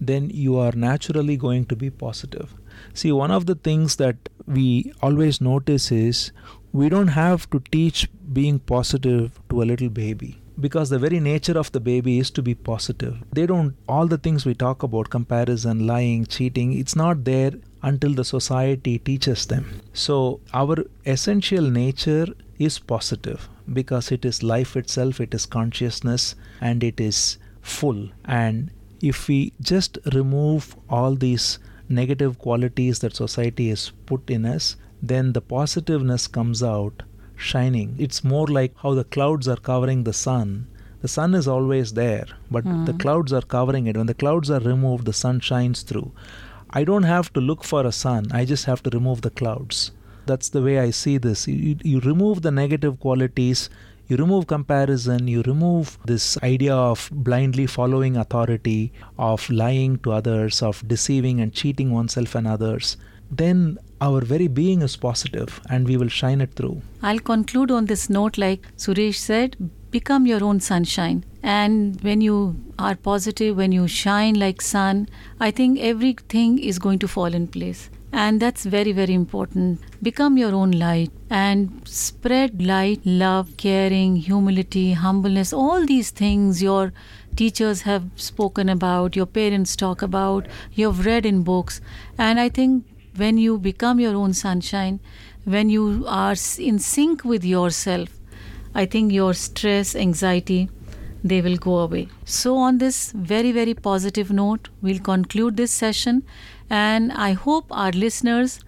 then 0.00 0.30
you 0.34 0.56
are 0.58 0.72
naturally 0.72 1.36
going 1.36 1.66
to 1.66 1.76
be 1.76 1.90
positive. 1.90 2.54
See, 2.92 3.12
one 3.12 3.30
of 3.30 3.46
the 3.46 3.54
things 3.54 3.96
that 3.96 4.16
we 4.46 4.92
always 5.00 5.40
notice 5.40 5.92
is 5.92 6.32
we 6.72 6.88
don't 6.88 7.08
have 7.08 7.48
to 7.50 7.60
teach 7.70 8.08
being 8.32 8.58
positive 8.58 9.38
to 9.50 9.62
a 9.62 9.64
little 9.64 9.90
baby 9.90 10.38
because 10.60 10.90
the 10.90 10.98
very 10.98 11.20
nature 11.20 11.58
of 11.58 11.70
the 11.72 11.80
baby 11.80 12.18
is 12.18 12.30
to 12.30 12.42
be 12.42 12.54
positive. 12.54 13.16
They 13.32 13.46
don't, 13.46 13.74
all 13.88 14.06
the 14.06 14.18
things 14.18 14.44
we 14.44 14.54
talk 14.54 14.82
about 14.82 15.10
comparison, 15.10 15.86
lying, 15.86 16.26
cheating 16.26 16.72
it's 16.72 16.96
not 16.96 17.24
there 17.24 17.52
until 17.82 18.14
the 18.14 18.24
society 18.24 18.98
teaches 18.98 19.46
them. 19.46 19.80
So, 19.92 20.40
our 20.54 20.76
essential 21.04 21.62
nature 21.62 22.26
is 22.58 22.78
positive 22.78 23.48
because 23.72 24.12
it 24.12 24.24
is 24.24 24.42
life 24.42 24.76
itself, 24.76 25.20
it 25.20 25.34
is 25.34 25.46
consciousness, 25.46 26.34
and 26.60 26.84
it 26.84 27.00
is 27.00 27.38
full. 27.60 28.08
And 28.24 28.70
if 29.00 29.28
we 29.28 29.52
just 29.60 29.98
remove 30.14 30.76
all 30.88 31.14
these 31.16 31.58
negative 31.88 32.38
qualities 32.38 33.00
that 33.00 33.16
society 33.16 33.68
has 33.70 33.90
put 34.06 34.30
in 34.30 34.46
us, 34.46 34.76
then 35.02 35.32
the 35.32 35.40
positiveness 35.40 36.26
comes 36.28 36.62
out 36.62 37.02
shining. 37.36 37.96
It's 37.98 38.22
more 38.22 38.46
like 38.46 38.72
how 38.82 38.94
the 38.94 39.04
clouds 39.04 39.48
are 39.48 39.56
covering 39.56 40.04
the 40.04 40.12
sun. 40.12 40.68
The 41.00 41.08
sun 41.08 41.34
is 41.34 41.48
always 41.48 41.94
there, 41.94 42.26
but 42.50 42.62
hmm. 42.62 42.84
the 42.84 42.92
clouds 42.92 43.32
are 43.32 43.42
covering 43.42 43.88
it. 43.88 43.96
When 43.96 44.06
the 44.06 44.14
clouds 44.14 44.50
are 44.50 44.60
removed, 44.60 45.04
the 45.04 45.12
sun 45.12 45.40
shines 45.40 45.82
through. 45.82 46.12
I 46.70 46.84
don't 46.84 47.02
have 47.02 47.32
to 47.32 47.40
look 47.40 47.64
for 47.64 47.84
a 47.84 47.92
sun, 47.92 48.30
I 48.32 48.44
just 48.44 48.64
have 48.66 48.82
to 48.84 48.90
remove 48.90 49.22
the 49.22 49.30
clouds. 49.30 49.90
That's 50.24 50.48
the 50.48 50.62
way 50.62 50.78
I 50.78 50.90
see 50.90 51.18
this. 51.18 51.48
You, 51.48 51.54
you, 51.54 51.76
you 51.82 52.00
remove 52.00 52.42
the 52.42 52.52
negative 52.52 53.00
qualities, 53.00 53.68
you 54.06 54.16
remove 54.16 54.46
comparison, 54.46 55.26
you 55.26 55.42
remove 55.42 55.98
this 56.04 56.38
idea 56.42 56.74
of 56.74 57.10
blindly 57.12 57.66
following 57.66 58.16
authority, 58.16 58.92
of 59.18 59.50
lying 59.50 59.98
to 59.98 60.12
others, 60.12 60.62
of 60.62 60.86
deceiving 60.86 61.40
and 61.40 61.52
cheating 61.52 61.90
oneself 61.90 62.34
and 62.34 62.46
others. 62.46 62.96
Then 63.30 63.78
our 64.02 64.20
very 64.32 64.48
being 64.48 64.82
is 64.82 64.96
positive 64.96 65.60
and 65.70 65.86
we 65.86 65.96
will 65.96 66.08
shine 66.08 66.40
it 66.40 66.54
through. 66.54 66.82
I'll 67.02 67.20
conclude 67.20 67.70
on 67.70 67.86
this 67.86 68.10
note 68.10 68.36
like 68.36 68.66
Suresh 68.76 69.20
said 69.30 69.56
become 69.92 70.26
your 70.26 70.42
own 70.42 70.58
sunshine. 70.60 71.24
And 71.42 72.00
when 72.02 72.20
you 72.20 72.56
are 72.78 72.96
positive 72.96 73.56
when 73.56 73.72
you 73.72 73.86
shine 73.86 74.34
like 74.44 74.60
sun 74.60 75.08
I 75.38 75.50
think 75.50 75.80
everything 75.80 76.58
is 76.58 76.78
going 76.78 76.98
to 77.00 77.08
fall 77.08 77.34
in 77.40 77.46
place. 77.46 77.90
And 78.12 78.40
that's 78.40 78.64
very 78.64 78.92
very 78.92 79.14
important. 79.14 79.80
Become 80.02 80.36
your 80.36 80.54
own 80.54 80.72
light 80.72 81.12
and 81.30 81.88
spread 81.88 82.60
light 82.60 83.00
love 83.04 83.56
caring 83.56 84.16
humility 84.16 84.92
humbleness 84.92 85.52
all 85.52 85.86
these 85.86 86.10
things 86.10 86.62
your 86.62 86.92
teachers 87.36 87.82
have 87.82 88.08
spoken 88.16 88.68
about 88.68 89.16
your 89.16 89.26
parents 89.26 89.76
talk 89.76 90.02
about 90.02 90.48
you've 90.72 91.06
read 91.06 91.24
in 91.24 91.42
books. 91.42 91.80
And 92.18 92.40
I 92.40 92.48
think 92.48 92.84
when 93.16 93.38
you 93.38 93.58
become 93.58 94.00
your 94.00 94.14
own 94.14 94.32
sunshine, 94.32 95.00
when 95.44 95.68
you 95.68 96.04
are 96.06 96.34
in 96.58 96.78
sync 96.78 97.24
with 97.24 97.44
yourself, 97.44 98.08
I 98.74 98.86
think 98.86 99.12
your 99.12 99.34
stress, 99.34 99.94
anxiety, 99.94 100.70
they 101.22 101.40
will 101.40 101.56
go 101.56 101.78
away. 101.78 102.08
So, 102.24 102.56
on 102.56 102.78
this 102.78 103.12
very, 103.12 103.52
very 103.52 103.74
positive 103.74 104.30
note, 104.30 104.68
we'll 104.80 104.98
conclude 104.98 105.56
this 105.56 105.70
session, 105.70 106.24
and 106.70 107.12
I 107.12 107.32
hope 107.32 107.66
our 107.70 107.92
listeners 107.92 108.60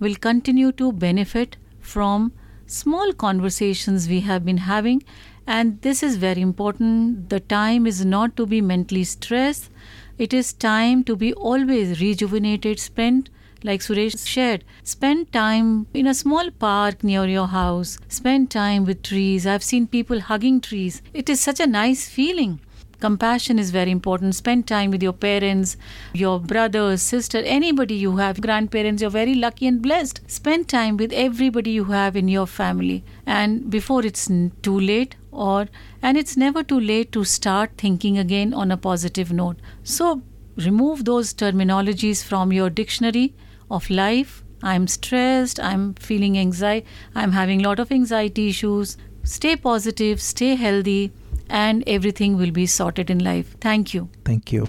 will 0.00 0.16
continue 0.16 0.72
to 0.72 0.92
benefit 0.92 1.56
from 1.80 2.32
small 2.66 3.12
conversations 3.12 4.08
we 4.08 4.20
have 4.20 4.44
been 4.44 4.58
having. 4.58 5.02
And 5.46 5.80
this 5.82 6.02
is 6.02 6.16
very 6.16 6.40
important. 6.40 7.28
The 7.28 7.40
time 7.40 7.86
is 7.86 8.04
not 8.04 8.36
to 8.36 8.46
be 8.46 8.60
mentally 8.60 9.04
stressed, 9.04 9.70
it 10.18 10.32
is 10.32 10.52
time 10.52 11.02
to 11.04 11.16
be 11.16 11.32
always 11.34 12.00
rejuvenated, 12.00 12.78
spent 12.78 13.30
like 13.64 13.80
Suresh 13.80 14.26
shared, 14.26 14.64
spend 14.82 15.32
time 15.32 15.86
in 15.94 16.06
a 16.06 16.14
small 16.14 16.50
park 16.50 17.02
near 17.04 17.26
your 17.26 17.46
house, 17.46 17.98
spend 18.08 18.50
time 18.50 18.84
with 18.84 19.02
trees. 19.02 19.46
I've 19.46 19.62
seen 19.62 19.86
people 19.86 20.20
hugging 20.20 20.60
trees. 20.60 21.02
It 21.12 21.28
is 21.28 21.40
such 21.40 21.60
a 21.60 21.66
nice 21.66 22.08
feeling. 22.08 22.60
Compassion 23.00 23.58
is 23.58 23.72
very 23.72 23.90
important. 23.90 24.36
Spend 24.36 24.68
time 24.68 24.92
with 24.92 25.02
your 25.02 25.12
parents, 25.12 25.76
your 26.12 26.38
brothers, 26.38 27.02
sister, 27.02 27.38
anybody 27.38 27.96
you 27.96 28.18
have, 28.18 28.40
grandparents. 28.40 29.02
You're 29.02 29.10
very 29.10 29.34
lucky 29.34 29.66
and 29.66 29.82
blessed. 29.82 30.20
Spend 30.28 30.68
time 30.68 30.96
with 30.96 31.12
everybody 31.12 31.72
you 31.72 31.86
have 31.86 32.14
in 32.14 32.28
your 32.28 32.46
family. 32.46 33.02
And 33.26 33.68
before 33.68 34.06
it's 34.06 34.30
too 34.62 34.78
late, 34.78 35.16
or 35.32 35.66
and 36.00 36.16
it's 36.16 36.36
never 36.36 36.62
too 36.62 36.78
late 36.78 37.10
to 37.10 37.24
start 37.24 37.72
thinking 37.76 38.18
again 38.18 38.54
on 38.54 38.70
a 38.70 38.76
positive 38.76 39.32
note. 39.32 39.56
So 39.82 40.22
remove 40.56 41.04
those 41.04 41.34
terminologies 41.34 42.22
from 42.22 42.52
your 42.52 42.70
dictionary 42.70 43.34
of 43.78 43.88
life. 43.90 44.38
I'm 44.70 44.86
stressed 44.86 45.60
i'm 45.68 45.86
feeling 46.08 46.36
anxiety 46.40 46.86
i'm 47.22 47.32
having 47.36 47.62
a 47.62 47.68
lot 47.68 47.80
of 47.84 47.90
anxiety 47.96 48.44
issues. 48.50 48.96
Stay 49.24 49.54
positive 49.56 50.22
stay 50.26 50.54
healthy 50.54 51.10
and 51.48 51.82
everything 51.96 52.36
will 52.36 52.52
be 52.52 52.66
sorted 52.66 53.10
in 53.10 53.24
life. 53.30 53.56
Thank 53.60 53.92
you. 53.94 54.08
Thank 54.24 54.52
you. 54.52 54.68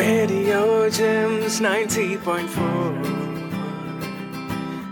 Radio 0.00 0.64
JIMS 1.00 1.60
90.4 1.68 3.28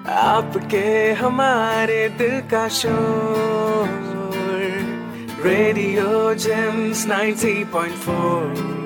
आपके 0.08 0.86
हमारे 1.20 2.08
दिल 2.18 2.40
का 2.50 2.68
शोर। 2.80 4.04
Radio 5.46 6.34
James 6.34 7.06
90.4 7.06 8.85